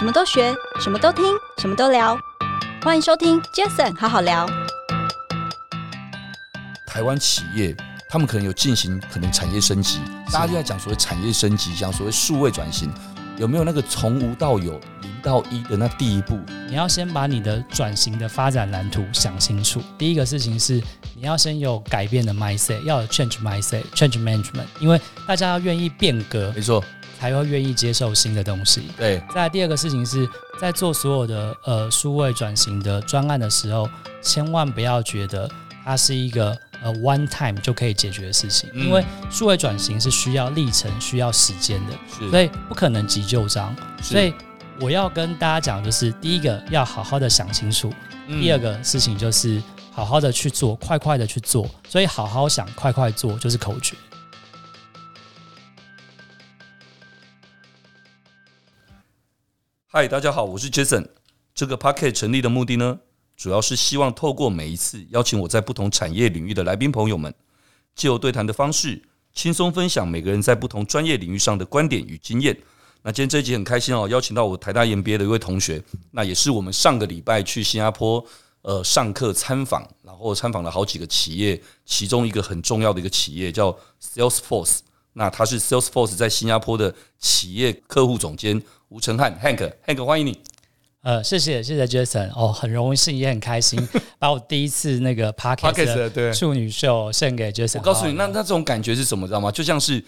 [0.00, 1.26] 什么都学，什么都听，
[1.58, 2.18] 什么都聊。
[2.82, 4.48] 欢迎收听 Jason 好好聊。
[6.86, 7.76] 台湾企业
[8.08, 10.00] 他们可能有进行可能产业升级，
[10.32, 12.90] 大家就在讲所谓产业升级，讲所谓数位转型，
[13.36, 16.40] 有没有那个从无到有、零到一的那第一步？
[16.66, 19.82] 你要先把你的转型的发展蓝图想清楚。
[19.98, 20.82] 第一个事情是，
[21.14, 26.82] 你要先有改变的 mindset，要有 change mindset，change management，因为大家要愿意变革，没错，
[27.20, 28.84] 才会愿意接受新的东西。
[28.96, 29.22] 对。
[29.34, 30.26] 再来第二个事情是
[30.58, 33.88] 在做所有的呃数位转型的专案的时候，
[34.22, 35.48] 千万不要觉得
[35.84, 36.56] 它是一个。
[36.82, 41.92] 呃，one time 就可以解决的事情，嗯、因为数位转型是需要历程、需要时间的，
[42.30, 43.76] 所以不可能急就章。
[44.00, 44.32] 所以
[44.80, 47.92] 我要跟大家讲，就是第一个要好好的想清楚，
[48.28, 51.68] 嗯、第二个事情就是好好的去做，快快的去做。
[51.86, 53.94] 所以好好想，快快做就是口诀。
[59.92, 61.04] 嗨，大家好，我是 Jason。
[61.52, 63.00] 这个 Podcast 成立的目的呢，
[63.36, 67.34] 主要是希望透过每一次邀请我在不同产业领域的来宾朋友们，
[67.96, 69.02] 借由对谈的方式，
[69.34, 72.56] 轻松分享每个人在不同专业领域上的观点与经验。
[73.02, 75.82] 那今天这一集很开心哦，邀请到我台大 MBA 的一位同学，
[76.12, 78.24] 那也是我们上个礼拜去新加坡
[78.62, 84.78] 呃上课参访，然后参访了好几个企业，其中一个很重要的一个企业叫 Salesforce，
[85.14, 90.40] 那他是 Salesforce 在新加坡的企业客户总监吴成翰 Hank，Hank 欢迎你。
[91.02, 93.88] 呃，谢谢谢谢 Jason 哦，很荣幸也很开心，
[94.20, 97.78] 把我第一次那个 Podcast 的处女秀献给 Jason。
[97.78, 99.50] 我告诉你，那那这种感觉是什么，知道吗？
[99.50, 100.04] 就像是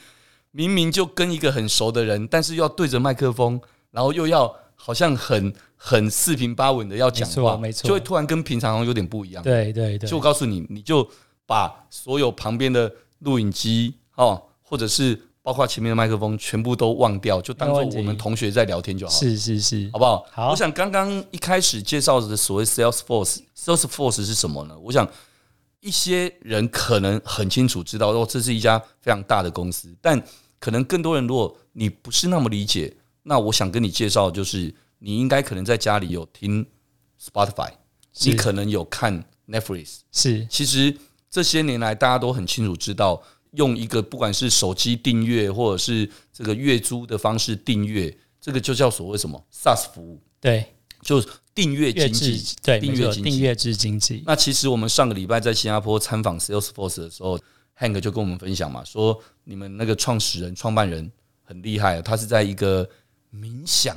[0.51, 3.59] 明明就跟一个很熟的人，但是又要对着麦克风，
[3.91, 9.43] 然后又要好像很很四平八稳的要讲话，没错，就会突然跟平常有点不一样。
[9.43, 11.09] 对对对，就我告诉你，你就
[11.47, 14.43] 把所有旁边的录影机哦，
[14.73, 15.21] 或者是。
[15.45, 19.19] 包括前面的麦克风全部都忘掉，就当做我们同学在聊天就好了。
[19.19, 20.25] 是是是，好不好？
[20.31, 20.51] 好。
[20.51, 24.79] 我想刚刚一开始介绍的所谓 Salesforce，Salesforce 是什么呢？
[24.79, 25.05] 我想
[25.81, 30.23] 一些人可能很清楚知道，哦，这是一家非常大的公司，但
[30.61, 32.95] 可能更多人如果你不是那么理解，
[33.25, 36.65] 那我想跟你介绍，就是你应该可能在家里有听
[37.21, 37.73] Spotify，
[38.21, 40.47] 你可能有看 Netflix，是。
[40.49, 40.97] 其实
[41.29, 43.21] 这些年来，大家都很清楚知道。
[43.53, 50.21] 用一个不管是手机订阅或者是这个月租的方式订阅，这个就叫所谓什么 SaaS 服务？
[50.41, 50.67] 对，
[51.03, 51.23] 就
[51.55, 54.23] 订阅经济，对，订阅订阅制经济。
[54.27, 57.39] 那其实我们上个礼拜在新加坡参访 Salesforce 的时候
[57.79, 61.11] ，Hank 就跟我们分享嘛，说你们那个创始人、创办人
[61.43, 62.89] 很厉害，他是在一个
[63.35, 63.97] 冥想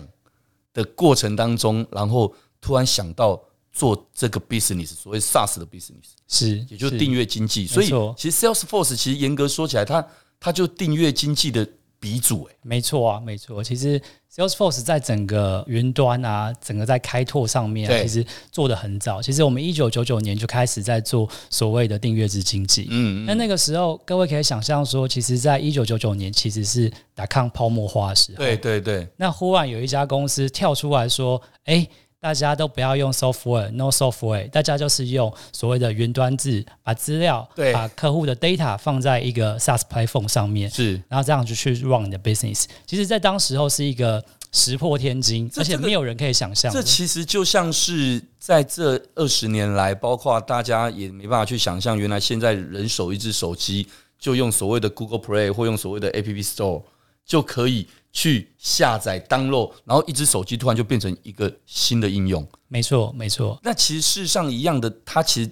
[0.73, 3.41] 的过程当中，然后突然想到。
[3.75, 7.67] 做这个 business，所谓 SaaS 的 business 是，也就是订阅经济。
[7.67, 10.07] 所以其实 Salesforce 其实严格说起来，它
[10.39, 11.67] 它就订阅经济的
[11.99, 12.43] 鼻祖。
[12.45, 13.61] 哎，没错啊，没错。
[13.61, 14.01] 其实
[14.33, 19.21] Salesforce 在整个云端啊，整个在开拓上面，其实做得很早。
[19.21, 22.87] 其实我们一九九九年就开始在做所谓的订阅制经济。
[22.89, 28.37] 嗯，那那个时候，各位可以想象说，其实在一九九九年，其实是打康泡沫化的时候。
[28.37, 29.05] 对对对。
[29.17, 31.85] 那忽然有一家公司跳出来说：“哎。”
[32.25, 42.65] 大家都不要用 software，no software，大家就是用所谓的云端制，把资料、对把客户的 data 放在一个 SaaS platform 上面，是，然后这样就去 run 你的 business。
[42.87, 46.73] 其实，在当时候是一个石破天惊，而且没有人可以想象。
[46.73, 53.87] 这其实就像是在这二十年来，包括大家也没办法去想象，原来现在人手一只手机，
[54.17, 56.81] 就用所谓的 Google Play 或用所谓的 App Store
[57.25, 57.87] 就可以。
[58.15, 62.47] 去下载、download，然后一只手机突然就变成一个新的应用。
[62.69, 63.59] 没错，没错。
[63.61, 65.51] 那其实事实上一样的，它其实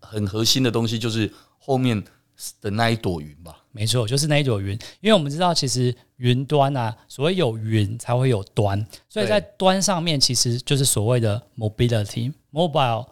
[0.00, 2.02] 很核心的东西就是后面
[2.60, 3.62] 的那一朵云吧。
[3.70, 4.72] 没错，就是那一朵云。
[5.00, 13.06] 因为我们知道，其实云端啊，所谓有云才会有端，所以在端上面其实就是所谓的 mobility，mobile。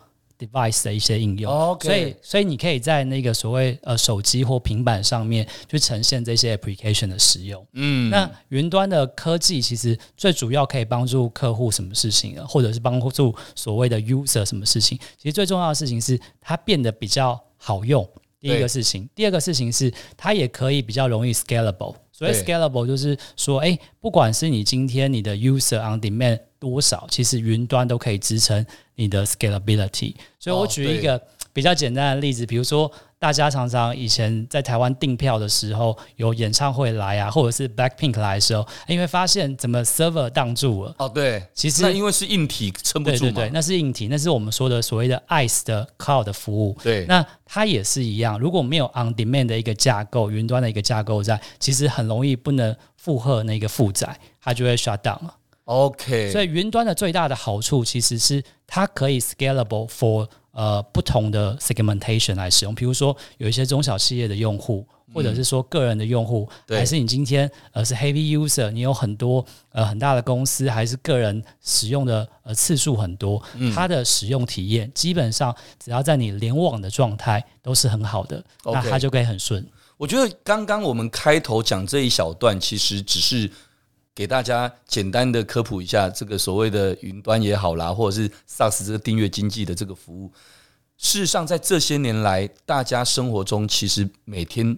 [0.47, 7.65] Device 的一些应用.所以所以你可以在那个所谓呃手机或平板上面去呈现这些 application 的使用。
[7.75, 12.47] 嗯，那云端的科技其实最主要可以帮助客户什么事情呢？
[12.47, 14.99] 或者是帮助所谓的 user 什么事情？
[15.17, 18.09] 其实最重要的事情是它变得比较好用。
[18.41, 21.95] 第一个事情，第二个事情是它也可以比较容易 scalable。
[22.11, 30.15] 所以 scalable 就是说，哎，不管是你今天你的 user on demand 多少，其实云端都可以支撑你的 scalability。
[30.39, 31.21] 所以我举一个
[31.53, 32.91] 比较简单的例子，比如说。
[33.23, 40.93] 大家常常以前在台湾订票的时候，有演唱会来啊，或者是 Blackpink 来的时候，因为发现怎么 server 挡住了。
[40.99, 43.31] 哦，对，其实那因为是硬体撑不住嘛。
[43.31, 46.77] 对对对，那是硬体，那是我们说的所谓的 IaaS 的 Cloud 的服务。
[46.83, 55.37] 对，那它也是一样，如果没有 On Demand 的一个架构，云端的一个架构在，其实很容易不能负荷那个负载，它就会 shut down 了。
[55.65, 62.75] OK，所以云端的最大的好处其实是它可以 scalable for 呃不同的 segmentation 来使用。
[62.75, 79.65] 比如说有一些中小企业的用户，或者是说个人的用户，嗯、还是你今天呃是 heavy user，你有很多呃很大的公司，还是个人使用的呃次数很多，嗯、它的使用体验基本上只要在你联网的状态都是很好的那它就可以很顺。
[79.97, 83.49] 我觉得刚刚我们开头讲这一小段，其实只是。
[84.15, 90.31] 给大家简单的科普一下，这个所谓的云端也好啦，或者是 SaaS 这个订阅经济的这个服务，
[90.99, 94.77] 事实上在这些年来，大家生活中其实每天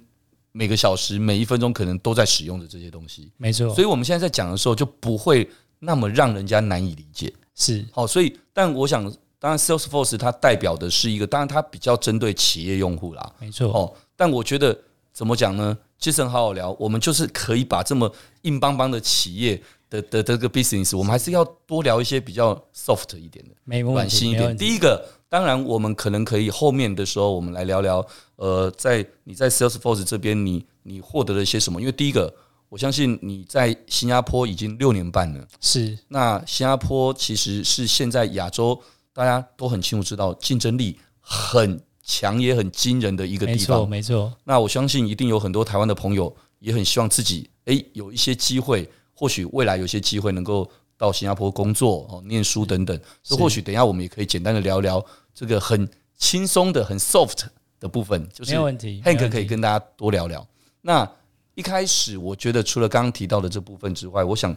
[0.52, 3.74] 每个小时每一分钟可能都在使用的这些东西，没错。
[3.74, 5.50] 所以我们现在在讲的时候，就不会
[5.80, 7.32] 那么让人家难以理解。
[7.56, 9.04] 是，好，所以但我想，
[9.40, 13.68] 当然 Salesforce 它代表的是一个，当然它比较针对企业用户啦，没错。
[13.72, 14.76] 哦，但我觉得
[15.14, 15.78] 怎么讲呢？
[15.96, 18.12] 其实很好好聊，我们就是可以把这么
[18.42, 24.56] 硬邦邦的企业的的这个 business，我们还是要多聊一些比较 soft 一点的，没问题，软性一点。
[24.56, 28.04] 第一个，当然我们可能可以后面的时候，我们来聊聊，
[28.36, 31.80] 呃，在你在 Salesforce 这边，你你获得了一些什么？
[31.80, 32.34] 因为第一个，
[32.68, 35.96] 我相信你在新加坡已经六年半了，是。
[36.08, 38.78] 那新加坡其实是现在亚洲
[39.14, 41.80] 大家都很清楚知道，竞争力很。
[42.04, 44.36] 强也很惊人的一个地方，没错，没错。
[44.44, 52.98] 那我相信一定有很多台湾的朋友也很希望自己诶有一些机会，或许未来有些机会能够到新加坡工作哦、念书等等。
[53.22, 55.04] 所以或许等一下我们也可以简单的聊聊
[55.34, 57.46] 这个很轻松的、很 soft
[57.80, 60.46] 的部分，就是 Hank 可以跟大家多聊聊。
[60.82, 61.10] 那
[61.54, 64.54] 一开始我觉得除了刚刚提到的这部分之外，我想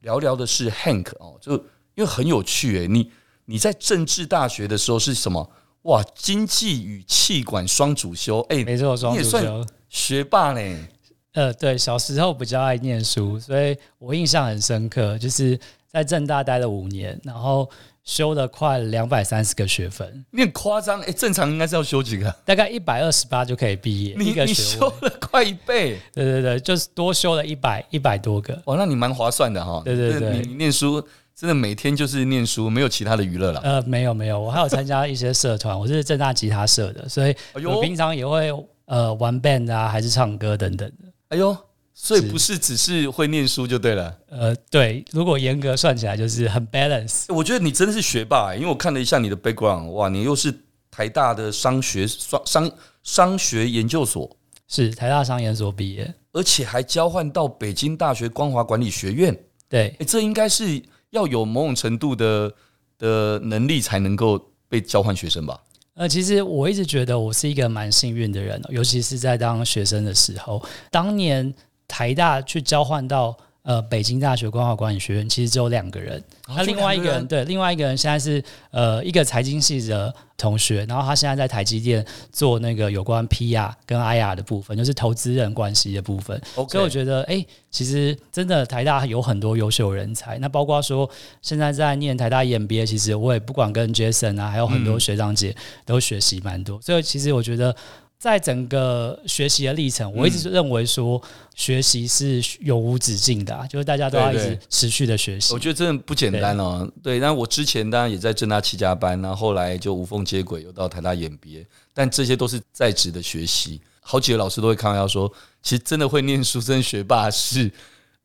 [0.00, 1.54] 聊聊的是 Hank 哦，就
[1.94, 3.10] 因为很有趣诶，你
[3.46, 5.50] 你在政治大学的时候是什么？
[5.82, 10.88] 哇，经济与气管双主修，哎、欸，没错，双主修，学霸呢。
[11.32, 15.58] 呃，对，小时候比较爱念书，所以我印象很深刻，就是
[15.90, 17.70] 在政大待了五年，然后
[18.04, 20.22] 修了快两百三十个学分。
[20.32, 22.30] 你很夸张，哎、欸，正常应该是要修几个？
[22.44, 24.14] 大概一百二十八就可以毕业。
[24.18, 28.60] 你你修了快一倍，对对对，就是多修了一百一百多个。
[28.66, 29.80] 哇，那你蛮划算的哈。
[29.82, 31.02] 对对对，你，你念书。
[31.34, 33.60] 真的每天就是念书，没有其他的娱乐了。
[33.60, 37.34] 呃，没有没有，我还有参加一些社团， 我是正大吉他社的，所以
[37.66, 38.52] 我平常也会
[38.84, 41.08] 呃玩 band 啊，还是唱歌等等的。
[41.28, 41.56] 哎呦，
[41.94, 44.14] 所以不是只是会念书就对了。
[44.28, 47.32] 呃，对，如果严格算起来，就是很 balance。
[47.34, 50.54] 我觉得你真的是学霸，欸，因为我看了一下你的 background，哇，你又是
[50.90, 52.70] 台大的商学商商
[53.02, 54.30] 商学研究所，
[54.68, 59.34] 是台大商研所毕业，而且还交换到北京大学光华管理学院。
[59.70, 60.82] 对，欸，这应该是。
[61.10, 62.52] 要有某种程度的
[62.98, 65.60] 的能力才能够被交换学生吧？
[65.94, 71.52] 呃，其实我一直觉得我是一个蛮幸运的人，尤其是在当学生的时候，当年
[71.86, 73.36] 台大去交换到。
[73.70, 86.42] 呃，北京大学光华管理学院其实只有两个人，那、哦、另外一个人对，另外一个人现在是呃一个财经系的同学，然后他现在在台积电做那个有关 PR 跟 IR 的部分，就是投资人关系的部分。
[86.68, 90.36] 所以我觉得，哎、欸，其实真的台大有很多优秀人才。
[90.40, 91.08] 那包括说
[91.40, 95.54] 现在在念台大 EMBA，其实我也不管跟 Jason 啊，还有很多学长姐
[95.86, 96.82] 都学习蛮多。
[96.82, 97.76] 所以其实我觉得。
[98.20, 101.20] 在整个学习的历程，我一直认为说
[101.54, 105.54] 学习是永无止境的，啊，就是大家都要一直持续的学习。
[105.54, 106.86] 我觉得真的不简单哦。
[107.02, 113.80] 对，那我之前当然也在正大七家班，然后后来就无缝接轨，又到台大演毕业，但这些都是在职的学习。
[114.02, 117.72] 好几个老师都会开玩笑说，其实真的会念书、真学霸是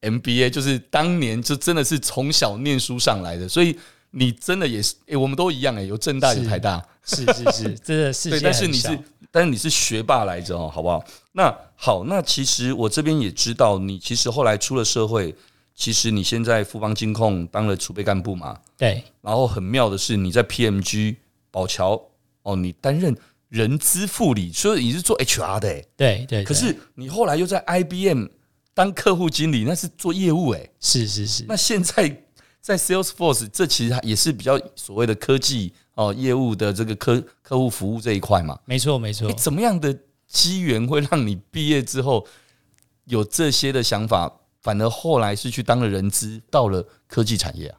[0.01, 3.47] MBA，就是当年就真的是从小念书上来的。
[3.47, 3.73] 所以
[4.17, 8.29] 你真的也是，诶，我们都一样诶，有正大有台大，是是是，是， 真的是。
[8.29, 8.97] 对，但是你是。
[9.31, 11.03] 但是你是学霸来着哦，好不好？
[11.33, 15.35] 那好，那其实我这边也知道，你其实后来出了社会，
[15.75, 18.57] 其实你现在富邦金控当了储备干部嘛？
[18.77, 19.03] 对。
[19.21, 21.17] 然后很妙的是，你在 PMG
[21.51, 22.01] 宝桥
[22.43, 23.13] 哦，你担任
[23.49, 26.43] 人资副理，所以你是做 HR 的，欸，对，对对。
[26.45, 28.27] 可是你后来又在 IBM
[28.73, 30.69] 当客户经理，那是做业务哎。
[30.79, 31.43] 是是是。
[31.45, 32.24] 那现在
[32.65, 35.71] 在 Salesforce，这其实也是比较所谓的科技。
[35.93, 39.31] 哦，业务的这个客客户服务这一块嘛，没错没错。
[39.33, 39.95] 怎么样的
[40.27, 42.25] 机缘会让你毕业之后
[43.05, 47.77] 有这些的想法，反而后来是去当了人资，到了科技产业啊？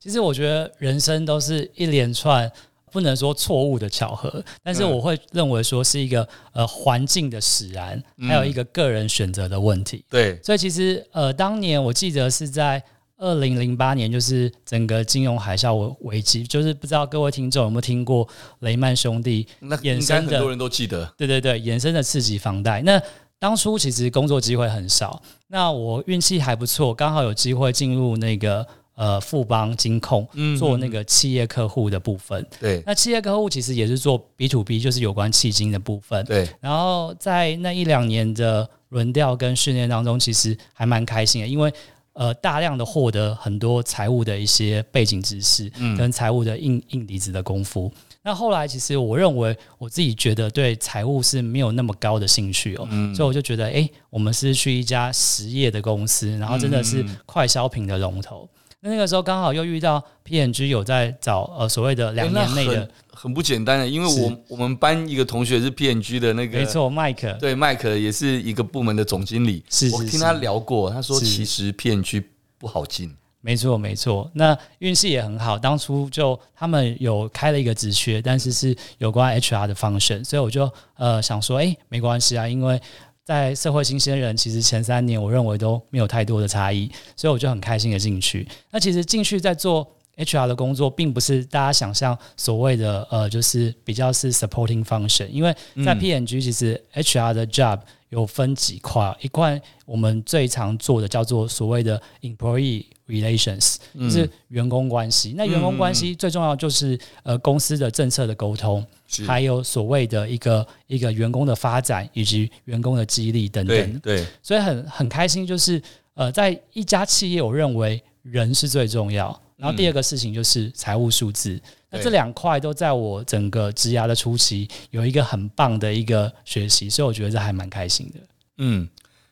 [0.00, 2.50] 其实我觉得人生都是一连串
[2.90, 10.04] 不能说错误的巧合，但是我会认为说是一个呃环境的使然，还有一个个人选择的问题。
[10.08, 12.82] 对，所以其实呃当年我记得是在。
[13.22, 21.08] 二零零八年就是整个金融海啸危危机，就是不知道各位听众有没有听过雷曼兄弟衍生的，很多人都记得。
[21.16, 22.82] 对对对，衍生的次级房贷。
[22.82, 23.00] 那
[23.38, 32.44] 当初其实工作机会很少，那我运气还不错，刚好有机会进入那个呃富邦金控做那个企业客户的部分。
[32.58, 36.24] 对，那企业客户其实也是做 B to B，就是有关企金的部分。
[36.24, 41.72] 对，然后在那一两年的轮调跟训练当中，其实还蛮开心的，因为
[42.14, 47.92] 呃大量的获得很多财务的一些背景知识，跟财务的硬硬底子的功夫。
[48.24, 58.48] 那后来，其实我认为我自己觉得对财务是没有那么高的兴趣哦，嗯、所以我就觉得，哎，我们是去一家实业的公司，然后真的是快消品的龙头。
[58.80, 62.88] 那、嗯、那个时候刚好又遇到 P N G 有在找呃所谓的两年内的
[63.22, 72.24] 很，不简单的，因为我我们班一个同学是 P&G 的那个，没错，麦克，对，麦克也是一个部门的总经理，是，是，是我听他聊过，他说其实 P&G
[72.58, 73.14] 不好进。
[73.44, 74.30] 没错，没错。
[74.34, 82.80] 那运气也很好，当初就他们有开了一个职缺，但是是有关 HR 的 function，所以我就呃想说，哎，没关系啊，因为
[83.24, 88.46] 在社会新鲜人，其实前三年我认为都没有太多的差异，所以我就很开心的进去。
[88.70, 95.54] 那其实进去在做 HR 的工作，并不是大家想象所谓的呃，就是比较是 supporting function，因为
[95.84, 97.80] 在 P N G 其实 HR 的 job。
[98.12, 105.30] 有分几块，一块我们最常做的叫做所谓的 employee relations，就是员工关系。
[105.30, 113.98] 嗯、那员工关系最重要就是呃公司的政策的沟通，是还有所谓的一个一个员工的发展以及员工的激励等等。
[114.00, 115.80] 对，对所以很很开心，就是
[116.12, 119.40] 呃在一家企业，我认为人是最重要。
[119.62, 121.60] 然后第二个事情就是财务数字。
[121.88, 128.18] 那这两块都在我整个职涯的初期有一个很棒的一个学习，所以我觉得这还蛮开心的。
[128.58, 128.88] 嗯，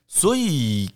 [0.07, 0.89] 所以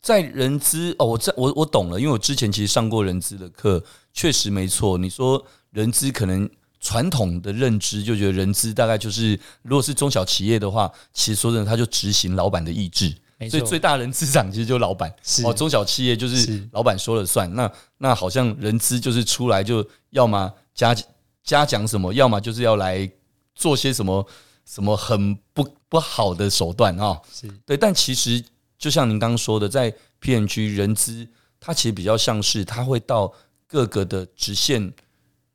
[0.00, 4.96] 在人资哦，我在我我懂了，因为我之前其实上过人资的课，确实没错。
[4.96, 6.48] 你说人资可能
[6.80, 13.14] 传统的认知就觉得人资大概就是，如果是中小企业的话，其实说真的，他就执行老板的意志。
[13.50, 15.14] 所以最大人资长其实就是老板。
[15.44, 17.52] 哦，中小企业就是老板说了算。
[17.54, 20.52] 那那好像人资就是出来就要么。
[20.78, 20.94] 嘉
[21.42, 22.14] 嘉奖什么？
[22.14, 23.10] 要么就是要来
[23.56, 24.24] 做些什么
[24.64, 27.20] 什么很不不好的手段啊？
[27.32, 28.40] 是对，但其实
[28.78, 31.26] 就像您刚刚说的，在 P&G 人资，
[31.58, 33.34] 它其实比较像是它会到
[33.66, 34.92] 各个的直线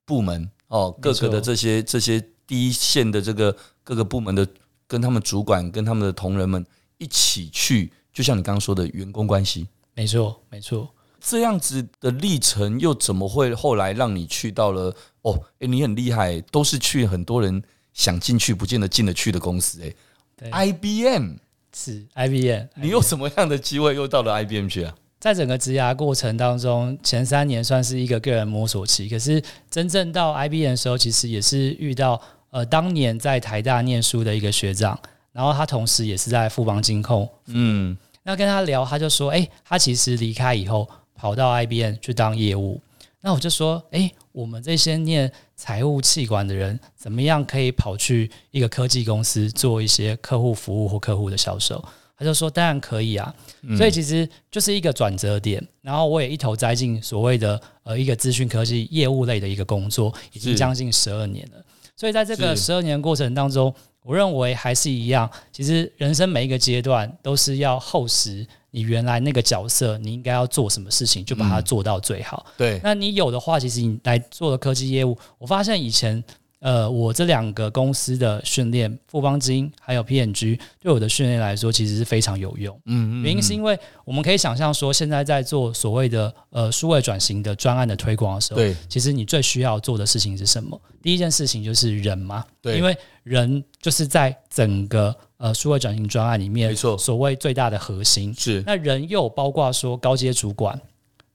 [0.03, 4.45] 部门哦，各个的这些这些第一线的这个各个部门的
[4.85, 6.65] 跟他们主管跟他们的同仁们
[7.03, 10.89] 一起去，就像你刚刚说的员工关系，没错，没错。
[11.19, 14.95] 这样子的历程又怎么会后来让你去到了？
[15.22, 17.62] 哦，诶，你很厉害，都是去很多人
[17.93, 19.95] 想进去不见得进得去的公司，诶
[20.36, 21.36] 对，IBM
[21.74, 24.95] 是 IBM，你有什么样的机会又到了 IBM 去啊？
[25.19, 29.41] 在整个职涯过程当中，前三年算是一个个人摸索期，可是
[29.72, 35.00] 真正到 IBM 的时候，其实也是遇到呃当年在台大念书的一个学长，
[35.33, 42.79] 然后他同时也是在富邦金控，嗯，那跟他聊，他就说，诶，他其实离开以后跑到 IBM 去当业务。
[43.19, 51.83] 那我就说，诶，我们这些念财务企管的人，怎么样可以跑去一个科技公司做一些客户服务或客户的销售？
[52.15, 53.33] 他就说，当然可以啊。
[53.61, 55.65] 嗯、所以其实就是一个转折点。
[55.81, 61.65] 然后我也一头栽进所谓的呃一个资讯科技业务类的一个工作，已经将近十二年了。
[61.95, 63.73] 是所以在这个十二年过程当中，
[64.03, 65.29] 我认为还是一样。
[65.51, 68.45] 其实人生每一个阶段都是要厚实。
[68.71, 72.43] 你原来那个角色，你应该要做什么事情，就把它做到最好。
[72.47, 76.21] 嗯、对，那你有的话，其实你来做的科技业务，我发现以前，
[76.63, 82.74] 呃，我这两个公司的训练，富邦金还有 PNG，对我的训练来说，其实是非常有用。
[82.86, 83.24] 嗯，嗯嗯。
[83.24, 90.82] 原因是因为我们可以想象说，现在在做所谓的呃数位转型的专案的推广的时候，对，其实你最需要做的事情是什么？
[91.01, 95.13] 第一件事情就是人嘛，对，因为人就是在整个。
[95.38, 100.79] 呃，数位转型专案里面，没错，所谓最大的核心是那人又包括说高阶主管、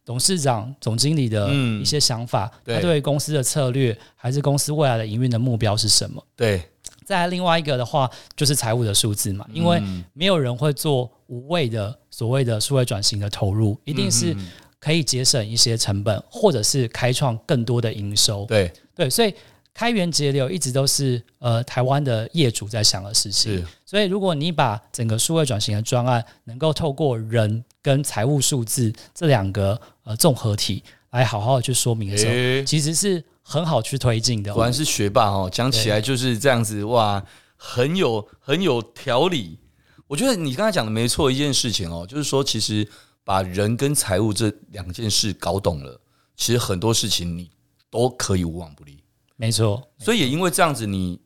[0.08, 6.24] 董事长、总经理的一些想法，他对公司的策略还是公司未来的营运的目标是什么？
[6.34, 6.62] 对。
[7.04, 9.82] 再来另外一个的话，就是财务的数字嘛，因为
[10.14, 14.34] 没有人会做无谓的所谓的数位转型的投入，一定是
[14.80, 18.46] 可以节省一些成本，或者是开创更多的营收。
[18.46, 19.34] 对对，所以。
[19.74, 34.54] 开源节流一直都是呃台湾的业主在想的事情，是所以如果你把整个数位转型的专案能够透过人跟财务数字这两个呃综合体来好好的去说明的时候，欸、其实是很好去推进的。
[34.54, 37.22] 果然是学霸哦，讲起来就是这样子哇，
[37.56, 39.58] 很有很有条理。
[40.06, 42.88] 我觉得你刚才讲的没错，一件事情哦，就是说其实
[43.22, 46.00] 把人跟财务这两件事搞懂了，
[46.34, 47.50] 其实很多事情你
[47.90, 49.04] 都可以无往不利。
[49.36, 51.20] 没错，所以也因为这样子，你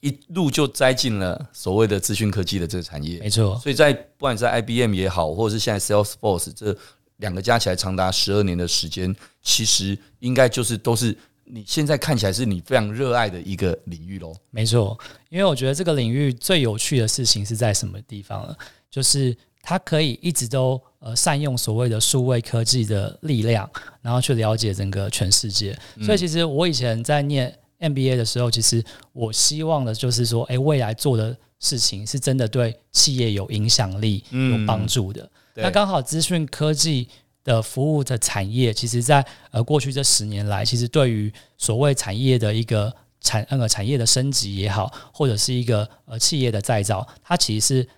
[0.00, 3.18] 一路就栽进了所谓的资讯科技的这个产业。
[3.20, 6.76] 没错，所以在不管在 IBM 也好，或者是现在 Salesforce 这
[7.18, 14.34] 两个加起来长达十二年的时间，其实应该就是都是你现在看起来是你非常热爱的一个领域喽。
[14.50, 14.98] 没错，
[15.28, 18.56] 因为我觉得这个领域最有趣的事情是在什么地方呢？
[18.90, 23.68] 就是它可以一直都呃善用所谓的数位科技的力量，
[24.00, 25.78] 然后去了解整个全世界。
[26.02, 28.82] 所以其实我以前在念 MBA 的时候，其实
[29.12, 35.28] 我希望的就是说，诶，未来做的事情是真的对企业有影响力、有帮助的。
[35.62, 37.08] 那刚好资讯科技
[37.44, 47.88] 的服务的产业，其实在呃过去这十年来，其实对于所谓产业的一个产那个产业的升级也好，或者是一个呃企业的再造，它其实是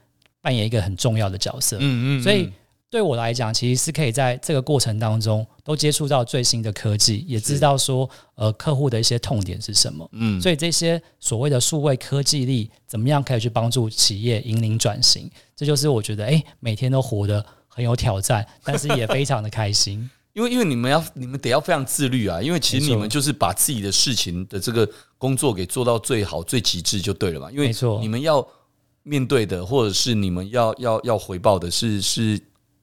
[0.41, 1.77] 扮演一个很重要的角色。
[1.81, 2.51] 嗯嗯，所以。
[2.91, 10.09] 对我来讲，其实是可以在这个过程当中都接触到最新的科技，也知道说呃客户的一些痛点是什么。
[10.11, 15.31] 嗯，所以这些所谓的数位科技力，怎么样可以去帮助企业引领转型？
[15.55, 20.11] 这就是我觉得哎，每天都活得很有挑战，但是也非常的开心。
[20.35, 27.49] 因为因为你们要你们得要非常自律啊，因为其实你们就是把自己的事情的这个工作给做到最好最极致就对了嘛。
[27.53, 28.45] 因为没错，你们要
[29.05, 32.41] 面对的或者是你们要要要回报的是是。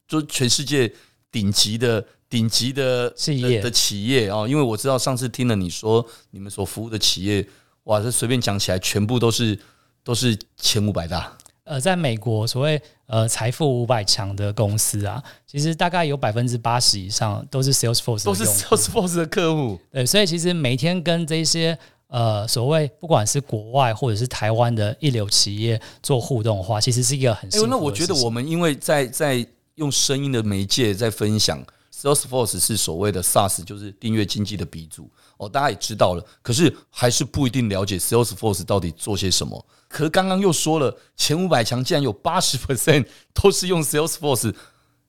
[0.08, 0.92] 就全世界
[1.32, 7.46] 顶级的顶级的企业的企业哦，因为我知道上次听了你说你们所服务的企业，
[7.84, 9.58] 哇，这随便讲起来全部都是
[10.04, 11.38] 都是前五百大。
[11.66, 19.78] 呃，在美国所谓呃财富五百强的公司啊，其实大概有百分之八十以上都是 Salesforce，都是 Salesforce 的客户。
[19.92, 27.50] 对，所以其实每天跟这些呃所谓不管是国外或者是台湾的一流企业做互动的话，其实是一个很……
[27.50, 29.46] 哎，那我觉得我们因为在在。
[29.78, 36.24] 用声音的媒介在分享，Salesforce 是所谓的 SaaS，就是订阅经济的鼻祖哦，大家也知道了。
[36.42, 39.66] 可是还是不一定了解 Salesforce 到底做些什么。
[39.88, 44.54] 可是刚刚又说了，前五百强竟然有八十 percent 都是用 Salesforce，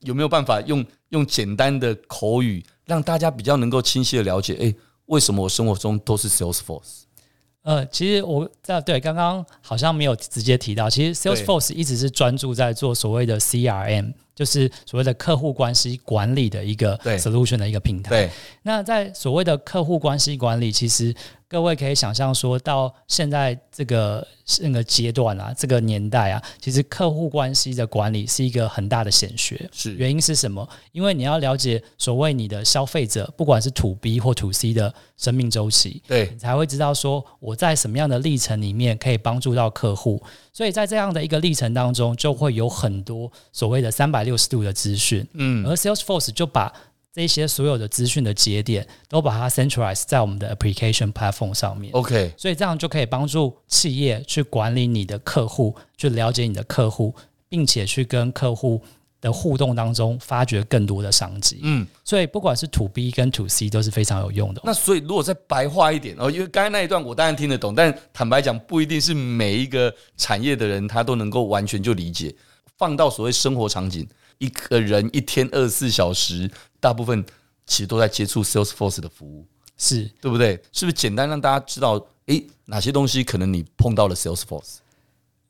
[0.01, 4.53] 有没有办法用用简单的口语让大家比较能够清晰的了解？
[4.55, 4.75] 诶，
[5.07, 7.01] 为什么我生活中都是 Salesforce？
[7.63, 18.11] 呃，其实我在对刚刚好像没有直接提到，其实 Salesforce 一直是专注在做所谓的 CRM，就是所谓的客户关系管理的一个 solution 的一个平台。
[18.11, 18.29] 对，
[18.63, 21.13] 那在所谓的客户关系管理，其实。
[21.51, 24.25] 各位可以想象，说到现在这个
[24.61, 29.67] 那个阶段啊，这个年代啊，其实客户关系的管理是一个很大的显学。
[29.71, 30.69] 是原因是什么？
[30.91, 40.21] 因为你要了解所谓你的消费者，不管是 To B 或 To C 的生命周期，对，你才会知道说我在什么样的历程里面可以帮助到客户。
[40.53, 45.27] 所以在这样的一个历程当中，就会有很多所谓的三百六十度的资讯。
[45.33, 46.71] 嗯，而 Salesforce 就把
[47.11, 51.91] 这些所有的资讯的节点都把它 centralize 在我们的 application platform 上面。
[51.93, 57.13] OK，所以这样就可以帮助企业去管理你的客户，去了解你的客户，
[57.49, 58.79] 并且去跟客户
[59.19, 61.59] 的互动当中发掘更多的商机。
[61.63, 64.61] 嗯，所以不管是 to B 跟 to C 都是非常有用的。
[64.63, 72.33] 那所以如果再白话一点哦，因为刚才那一段我当然听得懂，但坦白讲不一定是每一个产业的人他都能够完全就理解。
[72.77, 74.07] 放到所谓生活场景。
[74.39, 76.49] 一个人一天二十四小时，
[76.79, 77.23] 大部分
[77.65, 79.45] 其实都在接触 Salesforce 的服务，
[79.77, 80.59] 是对不对？
[80.71, 84.77] 是不是简单让大家知道，诶，哪些东西可能你碰到了 Salesforce？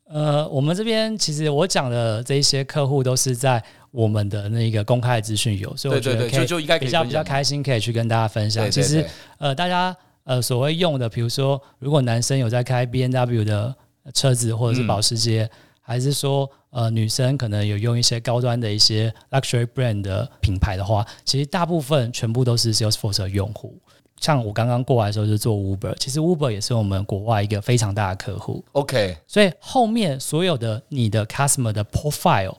[0.06, 8.70] 呃，我们这边其实我讲的这一些客户都是在我们的那个公开的资讯有，所以我觉得可以就应该比较比较开心，可以去跟大家分享。
[8.70, 9.06] 其实
[9.38, 13.76] 呃，大家呃所谓用的，比如说如果男生有在开 B N W 的
[14.14, 15.44] 车子或者是保时捷。
[15.44, 15.58] 嗯
[15.90, 23.76] 还是说，呃，女生可能有用一些高端的一些 luxury brand 的品牌的话，其实大部分全部都是 Salesforce 的用户。
[24.18, 28.64] 像我刚刚过来的时候就做 Uber，其实 Uber 也是我们国外一个非常大的客户。
[28.74, 32.56] OK，所以后面所有的你的 customer 的 profile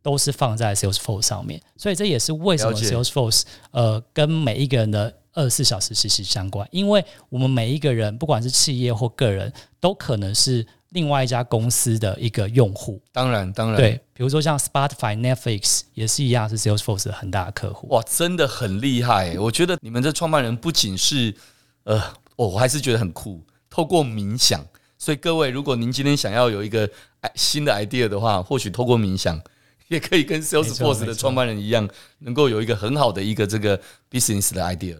[0.00, 10.66] 都是放在 Salesforce 上面，所以这也是为什么 Salesforce 呃跟每一个人的二十四小时息息相关，因为我们每一个人不管是企业或个人，都可能是。
[10.92, 17.88] 另外一家公司的一个用户，当然当然，对，比如说像 Spotify、Netflix 也是一样，是 Salesforce 的很大的客户。
[17.88, 19.38] 哇，真的很厉害！
[19.38, 21.34] 我觉得你们这创办人不仅是，
[21.84, 22.02] 呃，
[22.36, 23.42] 我还是觉得很酷。
[23.70, 24.62] 透过冥想，
[24.98, 26.88] 所以各位，如果您今天想要有一个
[27.34, 29.40] 新的 idea 的话，或许透过冥想，
[29.88, 34.96] 也可以跟 Salesforce 的创办人一样，能够有一个很好的一个这个 business 的 idea。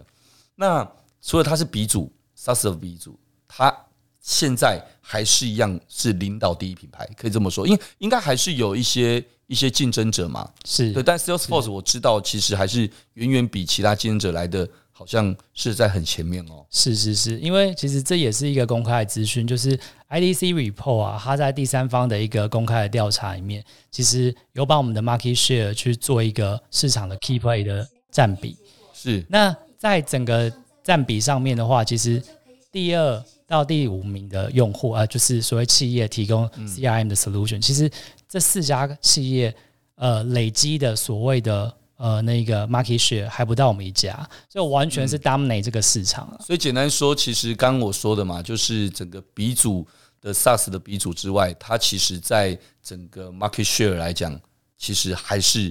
[0.55, 3.76] 那除了他是鼻祖，SaaS 的鼻祖，他。
[4.24, 11.03] 现在还是一样是领导第一品牌，可以这么说，因为应该还是有一些一些竞争者嘛，是对。
[11.03, 16.65] 但 Salesforce 我知道，其实还是远远比其他竞争者来的好像是在很前面哦。
[16.71, 19.77] 是是是，因为其实这也是一个公开的资讯，就是
[20.09, 28.57] IDC report 啊，它在第三方的一个公开的调查里面，其实有把我们的 market share 去做一个市场的 key play 的占比。
[28.95, 30.51] 是，那在整个
[30.85, 32.23] 占比上面的话，其实
[32.71, 37.91] 第二到第五名的用户啊，就是所谓企业提供 CRM 的 solution，、嗯、其实
[38.27, 39.55] 这四家企业
[39.97, 46.47] 呃累积的所谓的呃那个 market share 还不到我们一家，所以完全是 dominate 这个市场、嗯。
[46.47, 49.87] 所以简单说，其实刚刚我说的嘛，就是整个鼻祖
[50.23, 54.41] 的 SaaS 的鼻祖之外，它其实在整个 market share 来讲，
[54.79, 55.71] 其实还是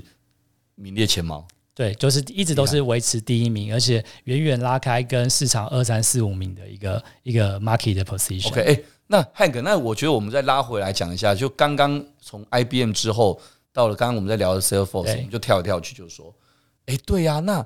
[0.76, 1.48] 名列前茅。
[1.74, 8.50] 对，就是一直都是维持第一名，而且远远拉开跟市场二三四五名的一个一个 market 的 position。
[8.50, 13.40] OK，哎，那 Hank，那我觉得我们再拉回来讲一下，就刚刚从 IBM 之后
[13.72, 16.36] 到了刚刚我们在聊的 Salesforce，我们就跳来跳去，就是说，
[16.88, 17.66] 哎，对呀、啊，那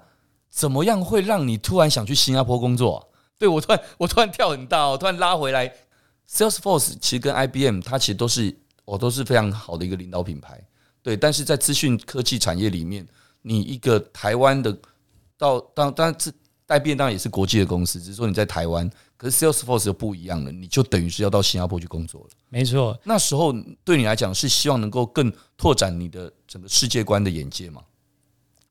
[0.51, 2.99] 怎么样会让你突然想去新加坡工作、啊？
[3.39, 5.73] 对我突然我突然跳很大哦，突然拉回来
[6.29, 10.63] ，Salesforce 其实跟 IBM 它其实都是我都是非常好的一个领导品牌，
[11.01, 13.03] 对，但是在资讯科技产业里面。
[13.47, 14.75] 你一个台湾的
[15.37, 16.31] 到当当然这
[16.65, 22.29] 代便当然也是国际的公司，只是说你在台湾，可是 Salesforce 又不一样了，你就等于是要到新加坡去工作了。
[22.49, 23.53] 没错，那时候
[23.83, 27.83] 对你来讲是希望能够更拓展你的整个世界观的眼界吗？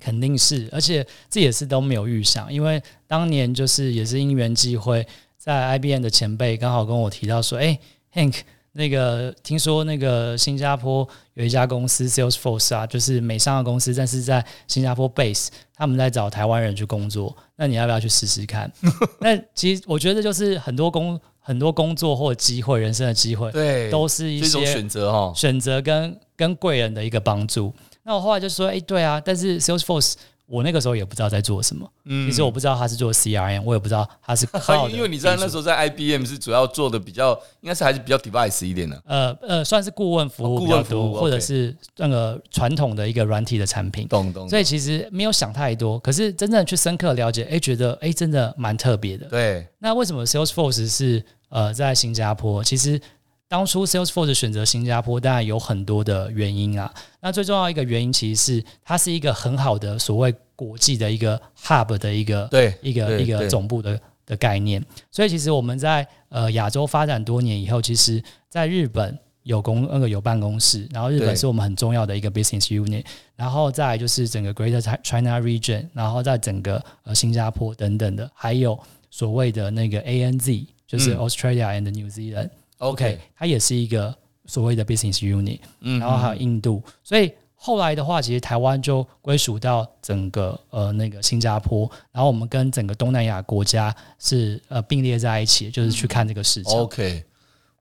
[0.00, 5.06] 肯定是，而且这也是都没有预想，因为当年就是也是因缘际会，
[5.38, 7.78] 在 IBM 的前辈刚好跟我提到说，哎
[8.12, 8.40] ，Hank。
[8.74, 17.34] 那个听说那个新加坡有一家公司 Salesforce 啊，就是美商的公司，但是在新加坡 base，他们在找台湾人去工作。
[17.56, 18.70] 那你要不要去试试看？
[19.20, 27.72] 那其实我觉得就是很多工很多工作或机会，人生的机会，对，都是一些选择哈，选择跟跟贵人的一个帮助。
[28.02, 30.14] 那我后来就说，哎，对啊，但是 Salesforce。
[30.46, 34.88] 我那个时候也不知道在做什么，嗯，其实我不知道他是做 CRM，我也不知道他是 靠。
[34.88, 39.02] 因为你知道那时候在 IBM 是主要做的比较，应该是还是比较 device 一点的。
[39.06, 44.06] 呃呃，算是顾问服务比较多，哦、或者是那个传统的一个软体的产品。
[44.08, 44.48] 懂懂。
[44.48, 49.26] 所以其实没有想太多，可是真正去深刻了解，哎，觉得哎真的蛮特别的。
[49.28, 49.66] 对。
[49.78, 52.62] 那为什么 Salesforce 是呃在新加坡？
[52.62, 53.00] 其实。
[53.46, 56.92] 当初 Salesforce 选择新加坡，当然有很多的原因啊。
[57.20, 64.84] 那最重要一个原因，其实是它是一个很好的所谓国际的一个 hub 的一个对一个一个总部的的概念。
[65.10, 73.04] 所以其实我们在呃亚洲发展多年以后，其实在日本有公那个有办公室，然后日本是我们很重要的一个 business unit，
[73.36, 78.76] 然后再来就是整个 Greater China Region，然后在整个呃新加坡等等的，还有
[79.10, 82.48] 所谓的那个 ANZ，就是 Australia and New Zealand。
[82.84, 96.74] OK，它也是一个所谓的 business unit，嗯，然后还有印度，所以后来的话，其实台湾就归属到整个呃那个新加坡，然后我们跟整个东南亚国家是呃并列在一起，就是去看这个市场。
[96.74, 97.24] OK，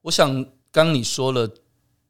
[0.00, 1.46] 我想刚你说了，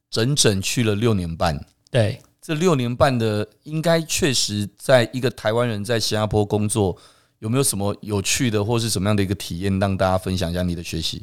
[0.09, 1.59] 整整去了六年半，
[1.91, 6.97] 对，这六年半的应该确实在一个台湾人在新加坡工作，
[7.41, 11.21] 有没有什么有趣的或是什么样的一个体验，让大家分享一下你的学习？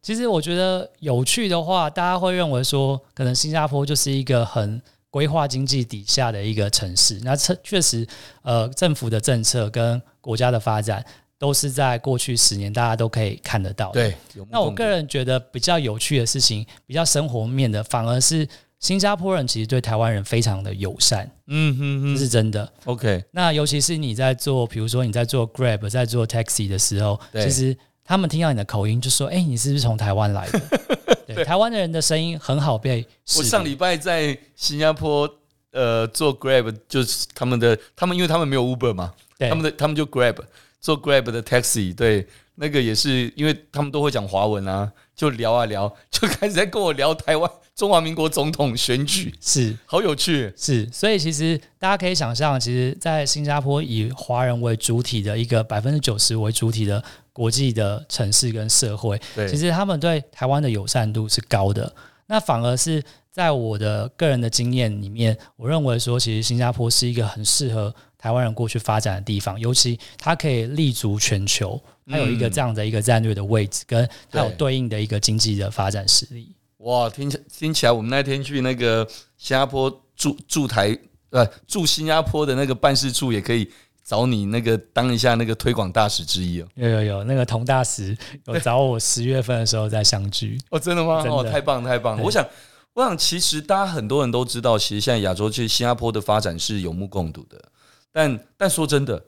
[0.00, 4.80] 其实我觉得有趣的话，大家会认为说，可能新加坡就是一个很
[5.10, 7.18] 规划经济底下的一个城市。
[7.22, 8.06] 那确确实，
[8.42, 11.04] 呃，政府的政策跟国家的发展
[11.38, 14.00] 都是在过去十年大家都可以看得到的。
[14.00, 21.30] 对，那我个人觉得比较有趣的事情，比较生活面的，反而是新加坡人其实对台湾人非常的友善。
[21.48, 22.72] 嗯哼哼，这是真的。
[22.84, 27.76] OK，那尤其是你在做，比如说你在做 Grab，在做 Taxi 的时候，其实。
[28.08, 30.58] 他们听到你的口音，就说：“哎、欸，你是不是从台湾来的？
[31.28, 33.06] ”对，台湾的人的声音很好被。
[33.36, 35.28] 我上礼拜在新加坡，
[35.72, 40.38] 呃，做 Grab，就是他们的，他们因为他们没有 Uber 嘛，对，他们的他们就 Grab
[40.80, 57.04] 做 Grab 的 Taxi，对，那个也是因为他们都会讲华文啊，就聊啊聊， 就开始在跟我聊台湾中华民国总统选举，是好有趣，是，所以其实大家可以想象，其实，在新加坡以华人为主体的一个百分之九十为主体的。
[57.30, 59.16] 国际的城市跟社会，
[59.48, 61.94] 其实他们对台湾的友善度是高的。
[62.26, 63.00] 那反而是
[63.30, 76.52] 在我的个人的经验里面，我认为说，其实新加坡是一个很适合台湾人过去发展的地方，尤其它可以立足全球，它有一个这样的一个战略的位置，跟它有对应的一个经济的发展实力。
[76.78, 80.98] 哇，听起听起来，我们那天去那个新加坡驻驻台
[81.30, 83.70] 呃驻新加坡的那个办事处也可以。
[84.04, 91.22] 找你那个当一下那个推广大使之一哦，有有有，那个童大使有找我十月份的时候再相聚 哦，真的吗？
[91.28, 92.18] 哦，太棒太棒！
[92.22, 92.42] 我想
[92.94, 97.62] 我想，其实大家很多人都知道，其实现在亚洲其实新加坡的发展是有目共睹的，
[98.18, 99.24] 但但说真的，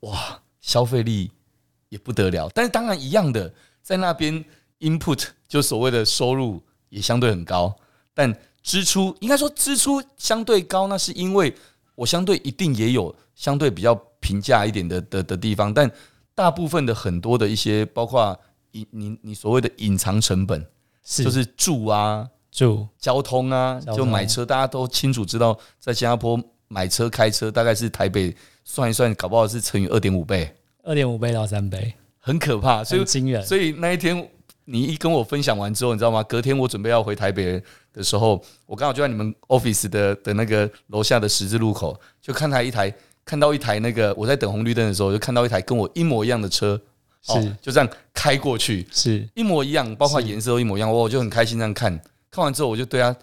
[0.00, 1.30] 哇，消费力
[1.88, 2.50] 也不得了。
[2.52, 4.44] 但是当然一样的，在那边
[4.80, 7.74] input 就所谓的收入也相对很高，
[8.12, 8.30] 但
[8.62, 11.54] 支出应该说支出相对高，那是因为
[11.94, 15.90] 我相对一定也有相对比较平价一点的的的地方，但
[16.34, 18.38] 大部分的很多的一些包括
[18.72, 20.62] 隐你你所谓的隐藏成本，
[21.02, 22.28] 是就是住啊。
[22.50, 30.52] 住交通啊，就买车，大家都清楚知道，在新加坡买车开车大概是台北算一算，搞不好是乘以二点五倍，
[30.82, 33.44] 二点五倍到三倍，很可怕，所以惊人。
[33.44, 34.28] 所以那一天
[34.64, 36.22] 你一跟我分享完之后，你知道吗？
[36.24, 42.92] 隔天我准备要回台北的时候，我刚好就在你们 office 的的那个楼下的十字路口，就看他一台，
[43.24, 46.80] 看到一台那个我在等红绿灯的时候，就看到一台跟我一模一样的车，
[47.22, 51.96] 是、哦、就这样开过去，是一模一样，包括颜色都一模一样，我我就很开心这样看。
[52.28, 53.16] 看完之后，我就对他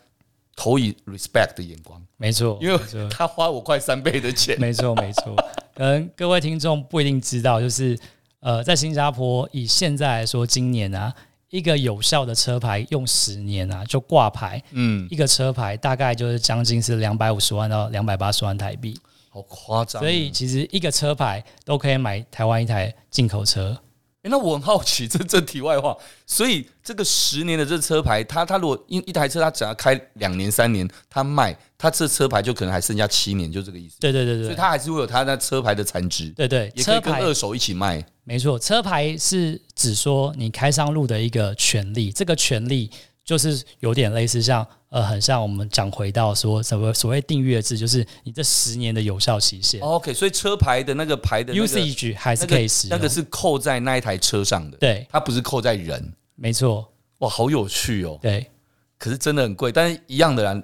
[0.56, 2.02] 投以 respect 的眼光。
[2.18, 4.60] 没错，因为他花我快三倍的钱。
[4.60, 5.36] 没错，没错。
[5.76, 7.98] 可能各位听众不一定知道，就是
[8.40, 11.14] 呃，在新加坡以现在来说，今年啊，
[11.50, 18.98] 一个有效的车牌用十年啊就挂牌，嗯，一个车牌大概就是将近是两百五十万到两百八十万台币，
[19.30, 20.02] 好夸张。
[20.02, 23.78] 所以其实一个车牌都可以买台湾一台进口车。
[24.24, 33.98] 欸、那我很好奇，这这题外话，所以这个十年的这车牌，它它如果一一台车，它只要开两年三年，它卖，它这车牌就可能还剩下七年，就这个意思。
[34.00, 36.30] 对对对对，所以它还是会有它那车牌的残值。
[36.30, 38.02] 对对，也可以跟二手一起卖。
[38.24, 42.90] 没错，车牌是指说你开上路的一个权利，这个权利。
[43.24, 49.82] 就是有点类似像呃，很像我们讲回到说什么所谓订阅制，就是你这十年的有效期限。
[49.82, 56.14] OK，所以车牌的那个牌的 usage 还是可以使用，那个是扣在那一台车上的，对，它不是扣在人。
[56.36, 56.88] 没错，
[57.20, 58.20] 哇，好有趣哦。
[58.22, 58.46] 对，
[59.00, 60.64] 可是真的很贵，但是一样的人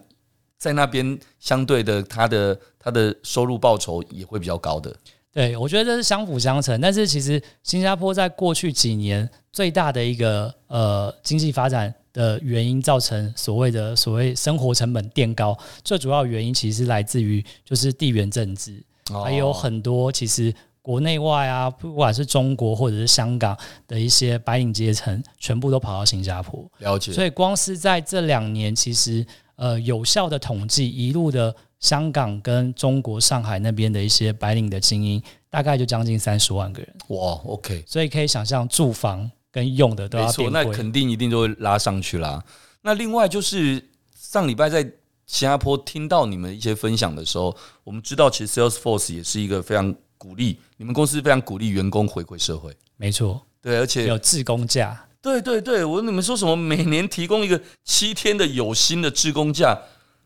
[0.58, 4.96] 在那边相对的，他的他的收入报酬也会比较高的。
[5.32, 6.80] 对，我觉得这是相辅相成。
[6.82, 11.96] 但是其实新加坡在过去几年最大的一个呃经济发展。
[12.14, 18.84] 的原因造成所谓的所谓生活成本垫高，最主要原因其实是来自于就是地缘政治，
[19.24, 23.56] 还有很多其实国内外啊，不管是中国或者是香港
[23.88, 26.66] 的一些白领阶层，全部都跑到新加坡。
[26.80, 27.12] 了解。
[27.12, 36.96] 所以光是在这两年，其实呃有效的统计，一路的香港跟中国上海那边的一些白领的精英，大概就将近三十万个人。
[37.10, 37.84] 哇，OK。
[37.86, 39.30] 所以可以想象住房。
[39.52, 42.44] 跟用的都要变贵，那肯定一定都会拉上去啦。
[42.82, 44.82] 那另外就是上礼拜在
[45.26, 52.76] 新加坡听到你们一些分享的时候，我们知道其实 Salesforce 也是一个非常鼓励你们公司非常鼓励员工回馈社会。
[52.98, 55.06] 没错，对，而且有自工假。
[55.22, 59.78] 对对对，我你们说什么每年提供一个七天的有薪的志工假，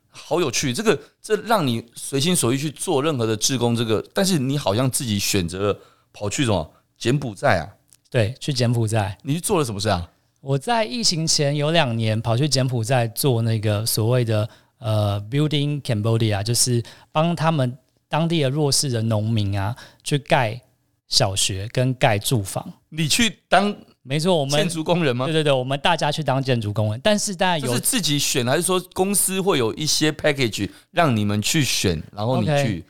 [0.09, 0.71] 好有趣。
[0.71, 5.79] 这个这让你随心所欲去做任何的志工，这个但是你好像自己选择了
[6.12, 7.65] 跑去什么柬埔寨啊？
[8.13, 10.08] 对，去柬埔寨，你去做了什么事啊？
[10.39, 14.47] 我在疫情前有两年跑去柬埔寨做那个所谓的
[14.78, 17.76] 呃 Building Cambodia，就是帮他们
[18.08, 20.62] 当地的弱势的农民啊去盖
[21.08, 22.71] 小学跟盖住房。
[22.89, 25.26] 你去当没错，我们建筑工人吗？
[25.26, 32.84] 对对对，我们大家去当建筑工人，但是大家有是自己选，还是说公司会有一些 package 让你们去选，然后你去？Okay.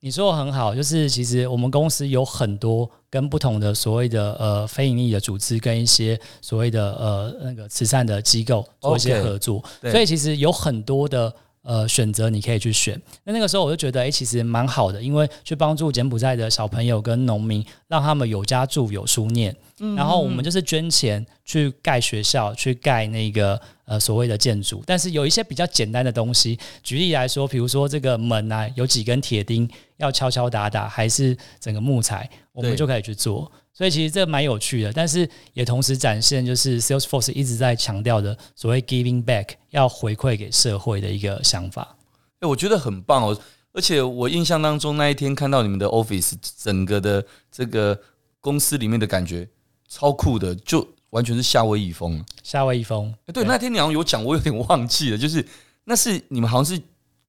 [0.00, 13.00] 你说的很好，就是其实我们公司有很多跟不同的所谓的呃非盈利的组织，跟一些所谓的呃那个慈善的机构做一些合作，Okay, 所以其实有很多的呃选择你可以去选。
[13.24, 19.54] 那那个时候我就觉得，哎、欸，其实蛮好的，因为去帮助柬埔寨的小朋友跟农民，让他们有家住有书念。
[19.96, 24.82] 然后我们就是捐钱去盖学校，去盖那个呃所谓的建筑。
[24.84, 33.50] 但是有一些比较简单的东西，举例来说，比如说这个门啊，有几根铁钉要敲敲打打，还是整个木材，我们就可以去做。
[33.78, 41.96] 所以其实这蛮有趣的，但是也同时展现就是 Salesforce 一直在强调的所谓 giving back，要回馈给社会的一个想法。
[42.40, 43.40] 哎，我觉得很棒哦！
[43.72, 47.96] 而且我印象当中那一天看到你们的 Office 整个的这个
[48.40, 49.48] 公司里面的感觉。
[49.88, 52.22] 超酷的，就完全是夏威夷风。
[52.42, 55.16] 夏威夷风，欸、对，那天你好像有讲，我有点忘记了。
[55.16, 55.46] 就是
[55.84, 56.82] 那是你们好像是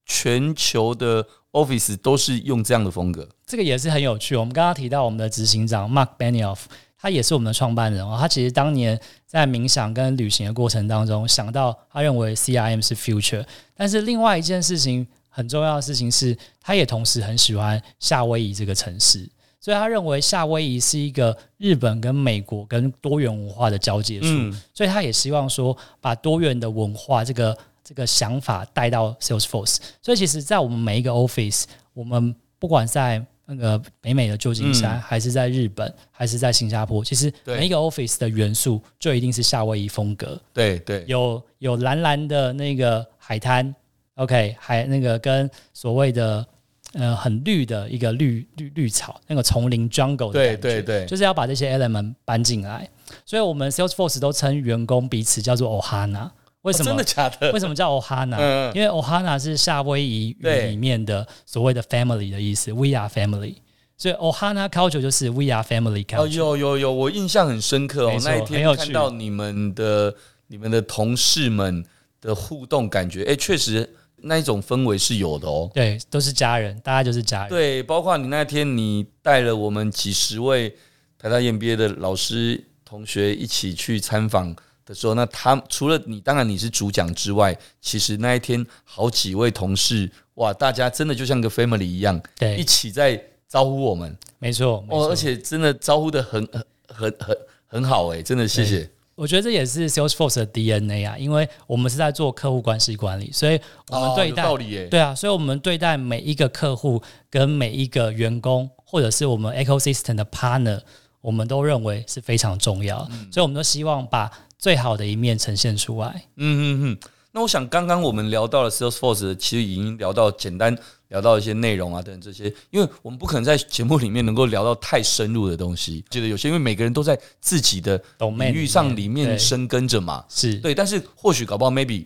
[0.04, 3.28] 全球的 office 都是用这样的风格。
[3.46, 4.36] 这个也是很有趣。
[4.36, 6.58] 我们刚刚提到我们的执行长 Mark Benioff，
[6.98, 8.16] 他也是我们的创办人哦。
[8.20, 13.44] 他其实当年在冥想跟旅行的过程当中，想到他认为 CRM 是 future。
[13.74, 19.28] 但是另外一件事情很重要的事情是，他也同时很喜欢夏威夷这个城市。
[19.62, 27.54] 所以他认为夏威夷是一个日本跟美国跟多元文化的交界处，嗯、所以他也希望说把多元的文化这个
[27.90, 29.78] 这个想法带到 Salesforce。
[30.00, 40.40] 所以其实，在我们每一个 Office，我们不管在那个北美的旧金山，嗯、还是在日本，还是在新加坡，其实每一个 office 的元素就一定是夏威夷风格。
[40.52, 43.74] 对对，有有蓝蓝的那个海滩
[44.14, 46.46] ，OK，还那个跟所谓的
[46.92, 52.88] 呃很绿的一个绿绿绿草，那个丛林 jungle 的感觉，对对对，就是要把这些 element 搬进来。
[53.26, 56.30] 所以我们 Salesforce 都称员工彼此叫做 Ohana。
[56.62, 56.90] 为什么？
[56.90, 57.52] 哦、真的假的？
[57.52, 63.54] 为什么叫 Ohana？、嗯、因为 Ohana 是夏威夷语里面的所谓的 family 的意思，We are family。
[63.96, 66.22] 所以 Ohana culture 就是 We are family culture。
[66.22, 68.18] 哦，有有有，我印象很深刻哦。
[68.22, 70.14] 那一天看到你们的
[70.48, 71.84] 你们的同事们
[72.20, 75.70] 的互动，感觉哎，确实那一种氛围是有的哦。
[75.72, 77.48] 对，都是家人，大家就是家人。
[77.48, 80.70] 对，包括你那天你带了我们几十位
[81.18, 84.54] 台大 EMBA 的老师同学一起去参访。
[84.90, 96.44] 的时候，那他除了你，当然你是主讲之外，其实那一天好几位同事，哇，大家真的就像个 family 一样，对，一起在招呼我们，没错，哦，而且真的招呼的很
[96.88, 97.36] 很很
[97.68, 98.90] 很好哎，真的谢谢。
[99.14, 104.42] 我觉得这也是 Salesforce 的 DNA 啊，因为我们是在做客户关系管理，所以我们对待、
[104.88, 107.00] 对啊，所以我们对待每一个客户
[107.30, 110.80] 跟每一个员工，或者是我们 ecosystem 的 partner，
[111.20, 114.28] 我们都认为是非常重要，嗯、所以我们都希望把。
[114.60, 116.26] 最好的一面呈现出来。
[116.36, 116.98] 嗯嗯嗯。
[117.32, 120.76] 那我想，刚刚我们聊到了 Salesforce，其实已经聊到简单
[121.08, 126.04] 聊到一些内容啊等等这些，因为我们不可能在节目里面能够聊到太深入的东西。
[126.10, 130.74] 觉得有些，因为每个人都在自己的领域上里面深耕着嘛，是对。
[130.74, 132.04] 但是或许搞不好，maybe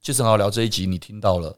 [0.00, 1.56] 就正好聊这一集，你听到了，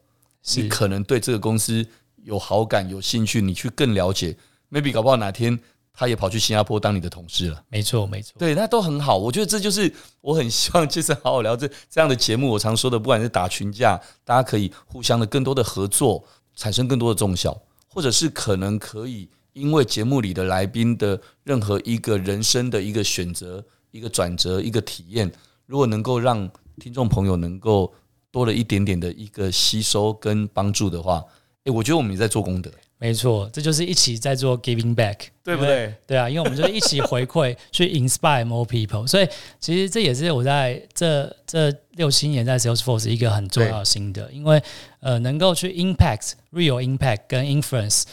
[0.55, 1.83] 你可能对这个公司
[2.23, 4.37] 有好感、有兴趣，你去更了解。
[4.71, 5.59] maybe 搞不好哪天。
[5.95, 9.17] 他也跑去新加坡当你的同事了，没错没错，对，那都很好。
[9.17, 12.49] 我觉得这就是我很希望，就是好好聊这这样的节目。
[12.49, 16.23] 我常说的，不管是打群架，大家可以互相的更多的合作，
[16.55, 25.31] 产生更多的重效，或者是可能可以因为节目里的来宾的任何一个人生的一个选择、一个转折、一个体验，
[25.65, 27.93] 如果能够让听众朋友能够
[28.31, 31.23] 多了一点点的一个吸收跟帮助的话，
[31.63, 32.69] 诶，我觉得我们也在做功德。
[32.97, 35.93] 没错，这就是一起在做 giving back，对不对？
[36.07, 39.05] 对啊，因为我们就一起回馈， 去 inspire more people。
[39.05, 39.27] 所以
[39.59, 44.61] 其实这也是我在这这六七年在 Salesforce 一个很重要的心得，因为
[45.01, 48.03] 呃，能够去 impact real impact 跟 influence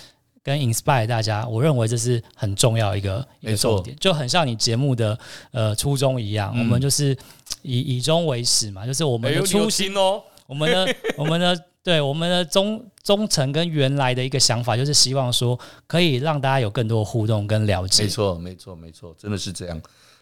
[0.43, 5.17] 跟 inspire 大家，我认为这是很重要一个一个重点，就很像你节目的
[5.53, 7.17] 呃初衷一样，我们就是
[7.63, 11.57] 以以终为始嘛，就是我们的初心哦，我们的我们的。
[11.85, 18.05] 对我们的忠忠诚跟原来的一个想法，就是希望说可以让大家有更多的互动跟了解。
[18.05, 19.81] 没错，没错，没错，真的是这样。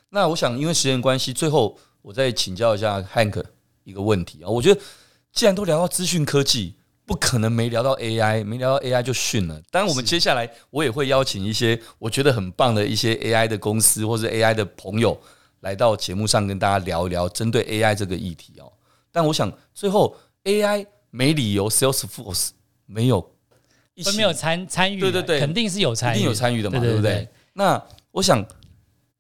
[0.09, 3.45] 那我想，因为时间关系，最后我再请教一下 Hank
[3.85, 4.49] 一个问题啊。
[4.49, 4.81] 我觉得
[5.33, 9.61] 既然都聊到资讯科技，不可能没聊到 AI，没聊到 AI 就逊了。
[9.71, 15.21] 当然，我们接下来我也会邀请一些我觉得很棒的一些 AI 的公司或者 AI 的朋友
[15.61, 18.73] 来到节目上跟大家聊一聊针对 AI 这个议题哦。
[19.13, 20.87] 但我想最后 AI。
[21.13, 22.51] 没理由，Salesforce
[22.91, 23.31] 没有
[23.95, 24.17] 一起。
[24.17, 27.29] 没有参参与，对对对，肯定是有参与，一定有参与的嘛，对不对？
[27.53, 28.45] 那我想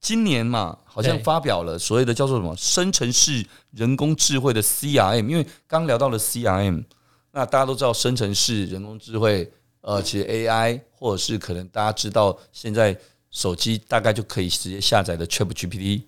[0.00, 6.84] 今年嘛，好像发表了所谓的叫做什么生成式人工智慧的 CRM，因为刚聊到了 CRM，
[7.32, 9.50] 那大家都知道生成式人工智慧，
[9.82, 12.96] 呃，其实 AI 或者是可能大家知道现在
[13.30, 16.02] 手机大概就可以直接下载的 ChatGPT，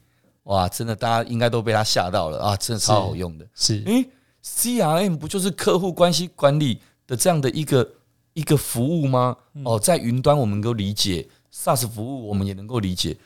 [0.45, 4.09] 哇，真的大家应该都被它吓到了啊，真的超好用的，是，诶
[4.43, 7.89] CRM 不就是客户关系管理的这样的一个
[8.33, 9.37] 一个服务吗？
[9.65, 13.17] 哦，在云端我们能够理解，SaaS 服务我们也能够理解，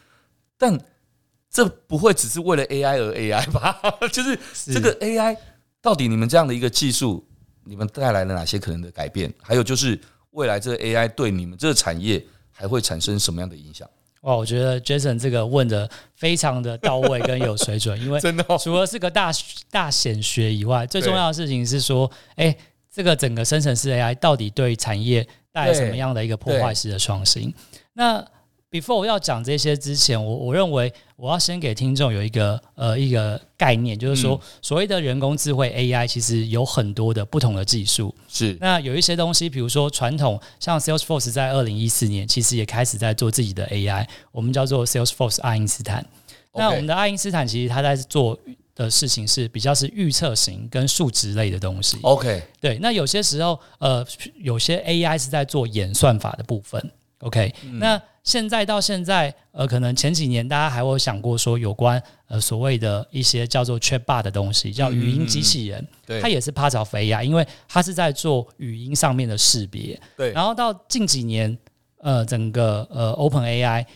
[0.58, 0.78] 但
[1.50, 3.80] 这不会只是为了 AI 而 AI 吧？
[4.12, 4.38] 就是
[4.72, 5.36] 这个 AI
[5.80, 7.24] 到底你们这样的一个技术，
[7.64, 9.32] 你们带来了哪些可能的改变？
[9.40, 9.98] 还有就是
[10.32, 13.88] 未来这个 AI 对你们这个产业还会产生什么样的影响？
[14.22, 19.30] 哇，我觉得 Jason 这个问的非常的到位跟有水准，因为 真的除了是个大
[19.70, 22.56] 大显学以外，最重要的事情是说，哎，
[22.96, 27.52] 这个整个生成式 AI 到底对产业带来什么样的一个破坏式的创新？
[27.92, 28.26] 那
[28.70, 38.14] before 我要讲这些之前，我我认为我要先给听众有一个呃一个概念，就是说所谓的人工智慧 AI 其实有很多的不同的技术。
[38.28, 46.02] 是那有一些东西，比如说传统像 Salesforce 在二零一四年其实也开始在做自己的 AI，我们叫做 Salesforce 爱因斯坦。
[46.54, 48.38] 那我们的爱因斯坦其实他在做
[48.76, 51.98] 的事情是比较是预测型跟数值类的东西。
[52.02, 52.78] OK，对。
[52.78, 54.06] 那有些时候呃
[54.36, 56.92] 有些 AI 是在做演算法的部分。
[57.20, 69.98] OK，、嗯、那现在到现在，呃，可能前几年大家还会想过说有关呃所谓的一些叫做 Chatbot 的东西，叫语音机器人，嗯、它也是 part of AI，因为它是在做语音上面的识别。
[70.14, 71.56] 对，然后到近几年，
[72.00, 73.86] 呃整个呃 Open AI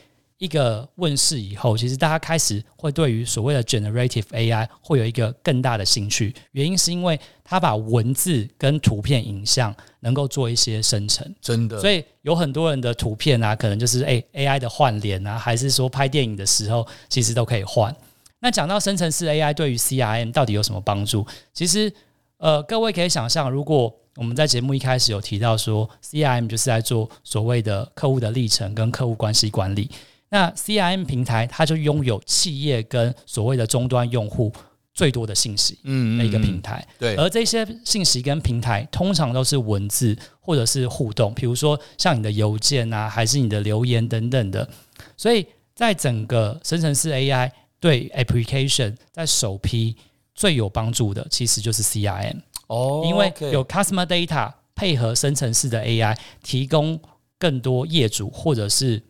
[0.40, 6.34] 一个问世以后，其实大家开始会对于所谓的 Generative AI 会有一个更大的兴趣。
[6.52, 11.78] 原因是因为它把文字跟图片、影像能够做一些生成，真的。
[11.78, 17.94] 所以有很多人的图片啊，可能就是诶 AI 的换脸啊，还是说拍电影的时候，其实都可以换。
[18.38, 21.26] 那讲到生成式 AI 对于 CRM 到底有什么帮助？
[21.52, 21.92] 其实
[22.38, 29.90] 呃，各位可以想象，如果我们在节目一开始有提到说，CRM 就是在做所谓的客户的历程跟客户关系管理。
[30.30, 34.52] 那 CRM 平台，它就拥有企业跟所谓的终端用户
[34.94, 36.86] 最多的信息，嗯，的一个平台。
[36.98, 44.68] 对，而这些信息跟平台通常都是文字或者是互动，比如说像你的邮件啊，还是你的留言等等的。
[45.16, 47.50] 所以在整个生成式 AI
[47.80, 49.96] 对 application 在首批
[50.34, 52.36] 最有帮助的，其实就是 CRM
[52.68, 57.00] 哦，因为有 customer data 配合生成式的 AI，提供
[57.38, 59.02] 更多业主或者是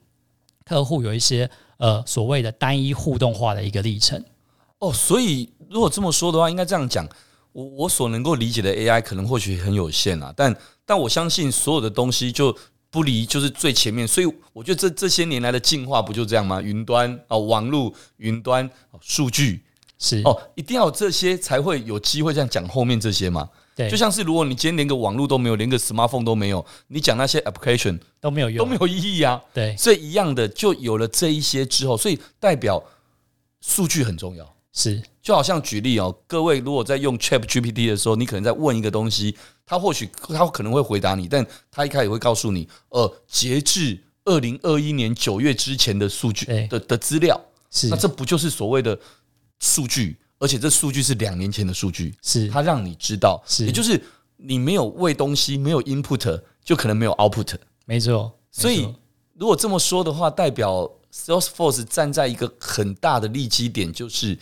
[0.71, 4.25] 客户有一些呃所谓的单一互动化的一个历程
[4.79, 7.05] 哦，所以如果这么说的话，应该这样讲，
[7.51, 10.57] 我我所能够理解的 AI 可能或许很有限啊，但
[10.87, 12.57] 但我相信所有的东西就
[12.89, 16.63] 不离就是最前面，所以我觉得这这些年来的进化不就这样吗？
[16.63, 19.65] 云端啊、哦，网络、云端、数据
[19.99, 23.49] 是哦，一定要有这些才会有机会这样讲后面这些嘛。
[23.89, 29.41] 就像是如果你今天连个网络都没有，连个 smartphone 都没有，你讲那些 application 都没有用，都没有意义啊。
[29.55, 32.83] 对，所以一样的，就有了这一些之后，所以代表
[33.61, 34.57] 数据很重要。
[34.73, 48.97] 是，就好像举例哦，各位如果在用 ChatGPT 的时候，你可能在问一个东西，他或许他可能会回答你，但他一开始会告诉你，呃，截至二零二一年九月之前的数据的的资料，是，那这不就是所谓的
[49.59, 50.17] 数据？
[50.41, 54.03] 而且这数据是两年前的数据，是它让你知道，是也就是
[54.39, 57.55] 你没有喂东西，没有 input，就可能没有 output。
[57.85, 58.93] 没错，所以
[59.35, 64.39] 如果这么说的话，代表 Salesforce 站在一个很大的利基点，就是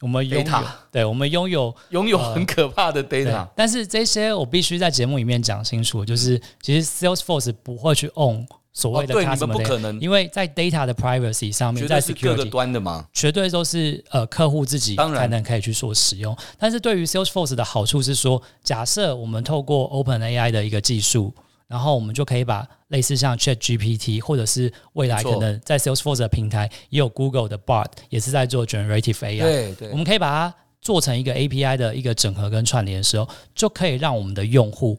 [0.00, 3.46] 我们拥有，对我们拥有拥有很可怕的 data。
[3.54, 8.46] 但是这些我必须在节目里面讲清楚，就是其实 Salesforce 不会去 own。
[8.72, 16.34] 所谓的 customer data，不可能，因为在 data 的 privacy 上面，在 security 各个端的嘛，绝对都是呃客户自己才能可以去做使用。
[16.58, 21.34] 但是对于 Salesforce 的好处是说，假设我们透过 OpenAI 的一个技术，
[21.68, 29.40] 然后我们就可以把类似像 ChatGPT，或者是未来可能在 Salesforce 的平台也有 Google 的 Bard，也是在做 Generative AI。
[29.40, 34.98] 对对，我们可以把它做成一个 API 的一个整合跟串联的时候，就可以让我们的用户。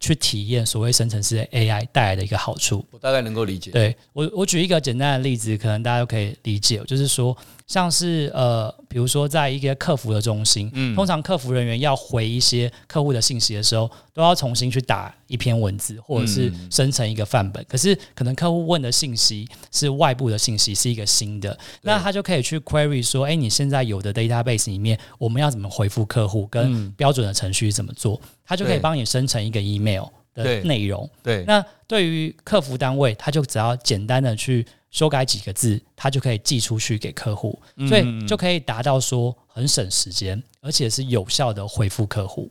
[0.00, 3.70] 去体验所谓生成式 AI 带来的一个好处，我大概能够理解。
[3.70, 7.36] 对，我，我举一个简单的例子，可能大家都可以理解，就是说。
[7.70, 17.64] 像是呃，比如说在一个客服的中心，嗯，通常客服人员要回一些客户的信息的时候，都要重新去打一篇文字，或者是生成一个范本。
[17.68, 31.08] 可是可能客户问的信息是外部的信息，是一个新的，那他就可以去 query 说，哎，你现在有的 database 里面，我们要怎么回复客户，跟标准的程序怎么做，他就可以帮你生成一个 email 的内容。
[31.22, 34.66] 对，那对于客服单位，他就只要简单的去。
[34.90, 37.56] 修改几个字，它就可以寄出去给客户，
[37.88, 42.50] 所以就可以达到说很省时间，而且是有效的回复客户。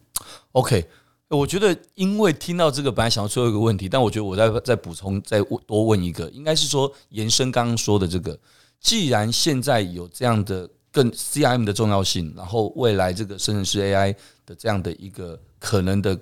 [0.53, 0.85] OK，
[1.27, 8.39] 我觉得因为听到这个，本来想要最后一个问题，但我觉得我再再补充，再多问一个，应该是说延伸刚刚说的这个，
[8.79, 14.15] 既然现在有这样的更 CRM 的重要性，然后未来这个生成式 AI
[14.45, 16.17] 的这样的一个可能的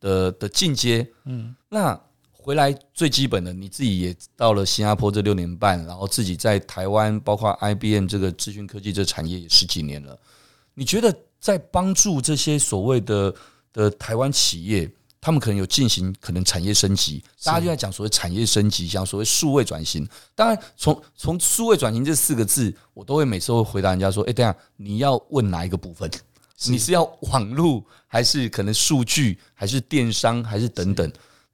[0.00, 2.00] 的的进阶，嗯，那。
[2.42, 10.18] 回来最基本的，你自己也到了新加坡这六年半，然后自己在台湾，包括 IBM 这个资讯科技这产业也十几年了。
[10.74, 13.34] 你觉得在帮助这些所谓的
[13.72, 17.22] 的台湾企业，他们可能有进行可能产业升级？
[17.44, 20.08] 大家就在讲所谓产业升级，讲所谓数位转型。
[20.34, 26.10] 当然，从从数位转型这四个字，我都会每次会回答人家说：“哎，等下你要问哪一个部分？
[26.66, 31.10] 你是要网络，还是可能数据，还是电商，还是等等？”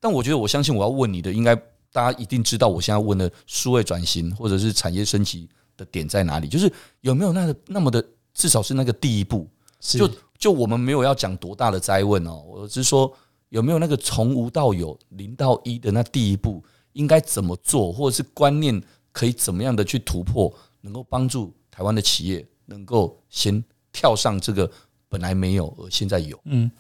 [0.07, 1.57] 但我觉得，我相信我要问你的，应该
[1.91, 6.47] 大家一定知道，我现在问的数位转型或者是产业升级的点在哪里？
[6.47, 8.01] 就是有没有那个那么的，
[8.33, 9.49] 至少是那个第一步。
[9.81, 13.13] 就就我们没有要讲多大的灾问哦，我是说
[13.49, 18.81] 有没有那个从无到有、零到一的那第一步，应该怎么做，或者是观念
[19.11, 24.71] 可以怎么样的去突破，能够帮助台湾的企业能够先跳上这个
[25.09, 26.39] 本来没有而现在有。
[26.45, 26.71] 嗯。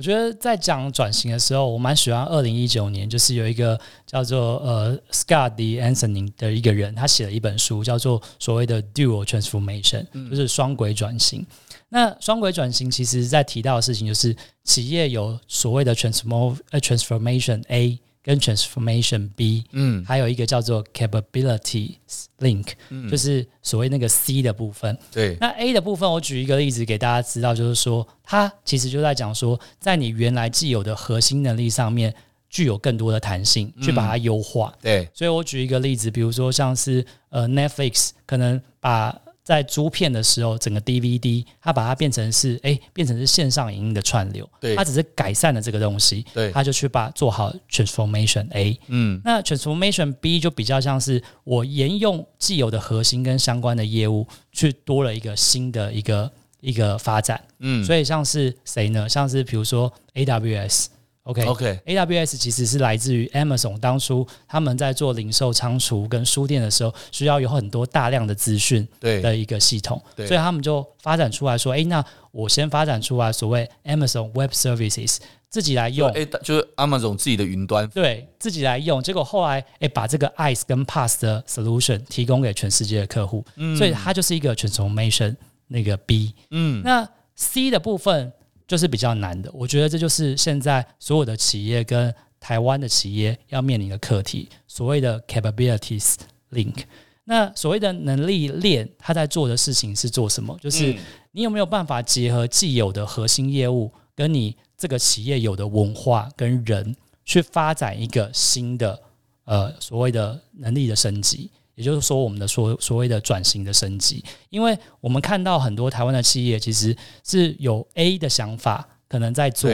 [0.00, 5.78] 我觉得在讲转型的时候，我蛮喜欢二零一九年，就是有一个叫做呃 Scott D.
[5.78, 11.46] Anthony 的一个人，他写了一本书，叫做所谓的 Dual Transformation，就是双轨转型。
[11.90, 14.34] 那双轨转型其实在提到的事情，就是
[14.64, 21.94] 企业有所谓的 Transform 呃 Transformation A 跟 transformation B，嗯，还有一个叫做 capability
[22.38, 24.96] link，嗯，就是所谓那个 C 的部分。
[25.10, 32.14] 对，那 A 的部分，我举一个例子给大家知道，就是说，它其实就在讲说，在你原来既有的核心能力上面，
[32.50, 34.74] 具有更多的弹性，去把它优化。
[34.82, 39.18] 对，所以我举一个例子，比如说像是呃 Netflix 可能把
[39.50, 56.30] 在租片的时候，整个 DVD 它把它变成是哎，变成是线上影音的串流，对，它只是改善了这个东西，对，它就去把做好 transformation A，嗯，那 transformation B 就比较像是我沿用既有的核心跟相关的业务，去多了一个新的一个
[56.60, 59.08] 一个发展，嗯，所以像是谁呢？
[59.08, 60.86] 像是比如说 AWS。
[61.24, 72.02] OK，OK，AWS 其实是来自于 Amazon，当初他们在做零售仓储跟书店的时候，需要有很多大量的资讯的一个系统，所以他们就发展出来说，哎，那
[72.32, 75.18] 我先发展出来所谓 Amazon Web Services，
[75.50, 85.36] 自己来用，哎，就是 Amazon 自己的云端，对，自己来用，结果后来哎，把这个 IaaS 跟 Pass 的 solution 提供给全世界的客户，嗯，所以它就是一个 transformation
[85.68, 87.06] 那个 B，嗯，那
[87.36, 88.32] C 的部分。
[88.70, 96.14] 就是比较难的，我觉得这就是现在所有的企业跟台湾的企业要面临的课题，所谓的 capabilities
[96.52, 96.84] link。
[97.24, 100.56] 那所谓的能力链，它在做的事情是做什么？
[100.60, 100.94] 就是
[101.32, 106.94] 你有没有办法结合既有的核心业务，跟你这个企业有的文化跟人，
[107.24, 109.02] 去发展一个新的
[109.46, 111.50] 呃所谓的能力的升级。
[111.80, 119.70] 也就是说，我们的所所谓的转型的升级，因为我们看到很多台湾的企业其实是有 A 的想法，可能在做，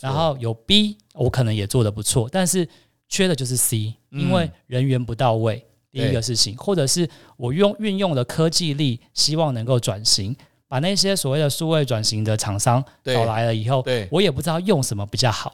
[0.00, 2.66] 然后有 B，我可能也做的不错，但是
[3.10, 7.06] 缺的就是 C，因为人员不到位，第一个事情，或者是
[7.36, 10.34] 我用运用了科技力，希望能够转型，
[10.66, 15.52] 把那些所谓的数位转型的厂商找来了以后，我也不知道用什么比较好，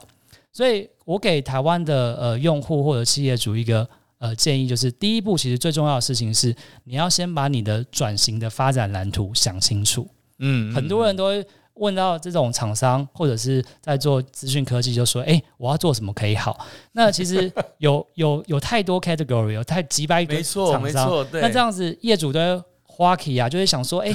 [0.53, 3.85] 所以我给台湾的呃用户或者企业主一个。
[4.19, 6.55] 呃，建议就是第一步，其实最重要的事情是，
[6.85, 10.07] 你要先把你的转型的发展蓝图想清楚。
[10.39, 11.45] 嗯，很多人都会
[11.75, 24.11] 问到这种厂商或者是在做资讯科技，就说：“哎，我要做什么可以好？”那其实 有有有太多 category，有太几百个厂商，那这样子业主的花期啊，就会想说：“哎，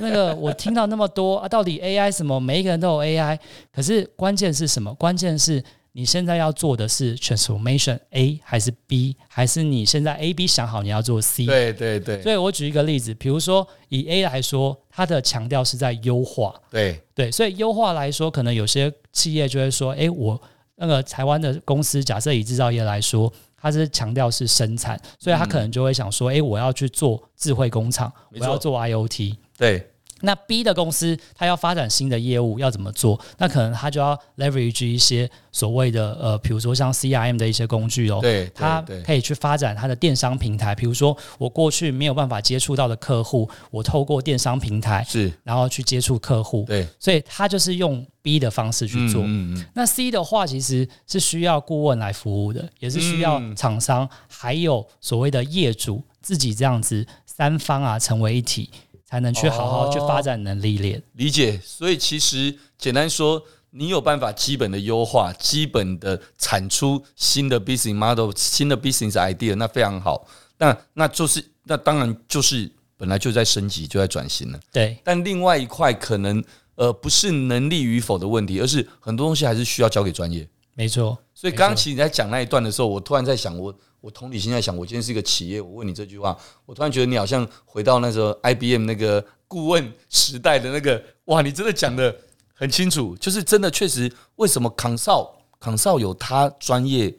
[0.00, 2.38] 那个我听到那么多啊，到底 AI 什么？
[2.38, 3.36] 每一个人都有 AI，
[3.72, 4.94] 可是关键是什么？
[4.94, 5.60] 关键是。”
[5.92, 11.46] 你现在要做的是 transformation A 还是 B，还是你现在 A、B 想好你要做 C？
[11.46, 12.22] 对对对。
[12.22, 16.54] 所以我举一个例子，比如说以 A 来说，它的强调是在优化。
[16.70, 20.40] 对对，所以优化来说，可能有些企业就会说：“哎，我
[20.76, 29.90] 那个台湾的公司，假设以制造业来说，它是强调是生产，所以它可能就会想说：‘诶，我要去做智慧工厂，我要做 IoT。’对。
[30.20, 33.20] 那 B 的公司，它要发展新的业务，要怎么做？
[33.38, 38.18] 那可能它就要 leverage 一些所谓的呃，比如说像 CRM 的一些工具哦。
[38.20, 40.74] 对，它可以去发展它的电商平台。
[40.74, 46.64] 比如说，我过去没有办法接触到的客户，我透过电商平台是，然后去接触客户。
[46.66, 49.22] 对，所以它就是用 B 的方式去做。
[49.22, 49.64] 嗯嗯。
[49.74, 58.70] 那 C 的话，其实是需要顾问来服务的，也是需要厂商还有所谓的业主自己这样子三方啊成为一体。
[59.10, 61.02] 才能去好好去发展能力链。
[61.14, 61.60] 理解。
[61.64, 70.26] 所以其实简单说，你有办法基本的优化，基本的产出新的 business model、新的 business idea，那非常好。
[70.58, 74.60] 那那就是那当然就是本来就在升级，就在转型了。
[74.72, 74.96] 对。
[75.02, 76.42] 但另外一块可能
[76.76, 80.48] 呃不是能力与否的问题，而是很多东西还是需要交给专业。
[80.74, 81.18] 没错。
[81.34, 83.64] 所以刚刚其实你在讲那一段的时候，我突然在想我。
[83.64, 83.74] 我
[84.08, 92.16] 同理心在想，我今天是一个企业，我问你这句话，我突然觉得你好像回到那时候 IBM 那个顾问时代的那个，哇，你真的讲的
[92.54, 95.30] 很清楚，就是真的确实，为什么 consult
[95.60, 97.12] consult 有他专业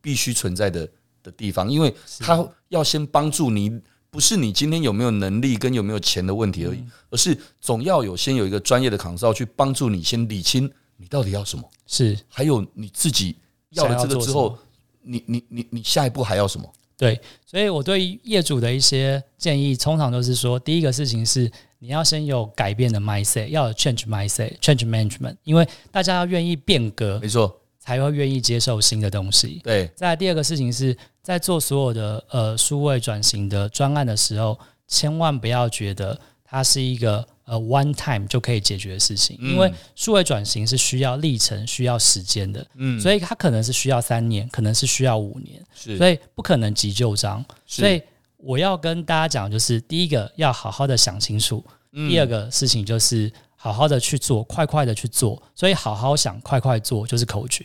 [0.00, 0.88] 必须存在的
[1.22, 13.36] 的地方，因为他要先帮助你，不是你今天有没有能力跟有没有钱的问题而已，而是总要有先有一个专业的 consult 去帮助你先理清你到底要什么，是，还有你自己
[13.70, 14.58] 要了这个之后。
[15.06, 16.68] 你你你你下一步还要什么？
[16.98, 29.60] 对，所以我对业主的一些建议，通常都是说，第一个事情是你要先有改变的 mindset，要有 change mindset，change management，因为大家要愿意变革，没错，才会愿意接受新的东西。
[29.62, 29.88] 对。
[29.94, 37.26] 再来第二个事情是在做所有的呃数位转型的专案的时候，千万不要觉得它是一个。
[37.46, 47.44] 呃，one time 就可以解决的事情，因为数位转型是需要历程、需要时间的，嗯，所以它可能是需要三年，可能是需要五年，是，所以不可能急就章。
[47.64, 48.02] 所以
[48.36, 55.40] 我要跟大家讲，就是第一个要好好的想清楚，第二个事情就是好好的去做，快快的去做。
[55.54, 57.64] 所以好好想，快快做就是口诀。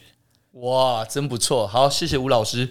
[0.53, 1.65] 哇，真不错。
[1.65, 2.69] 好，谢谢吴老师。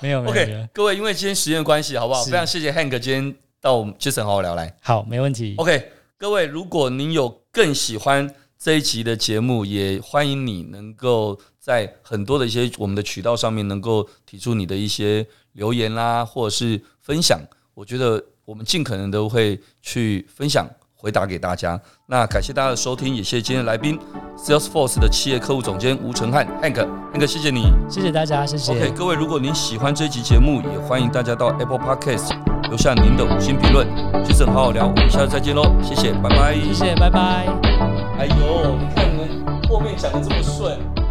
[0.00, 0.30] 没 有没有。
[0.30, 2.22] OK，各位，因为今天时间的关系，好不好？
[2.24, 3.34] 非常谢谢 Hank 今天
[3.66, 4.76] 到我们 Jason 好好聊来。
[4.80, 5.56] 好，没问题。
[5.58, 17.40] OK，各位，如果您有更喜欢这一集的节目，也欢迎你能够在很多的一些我们的渠道上面，能够提出你的一些留言啦，或者是分享。
[17.74, 20.70] 我觉得我们尽可能都会去分享。
[21.06, 23.96] 回答给大家，那感谢大家的收听，也谢谢今天的来宾
[24.36, 28.72] ，Salesforce 的企业客户总监吴承翰，Hank，Hank，谢谢你，谢谢大家，谢谢。
[28.72, 32.32] OK，各位，如果您喜欢这期节目，也欢迎大家到 Apple Podcast
[32.70, 33.86] 留下您的五星评论。
[34.24, 37.46] Jason 好好聊，我们下次再见喽，谢谢，拜拜，谢谢，拜拜。
[38.18, 41.05] 哎呦，你看你们后面讲的这么顺。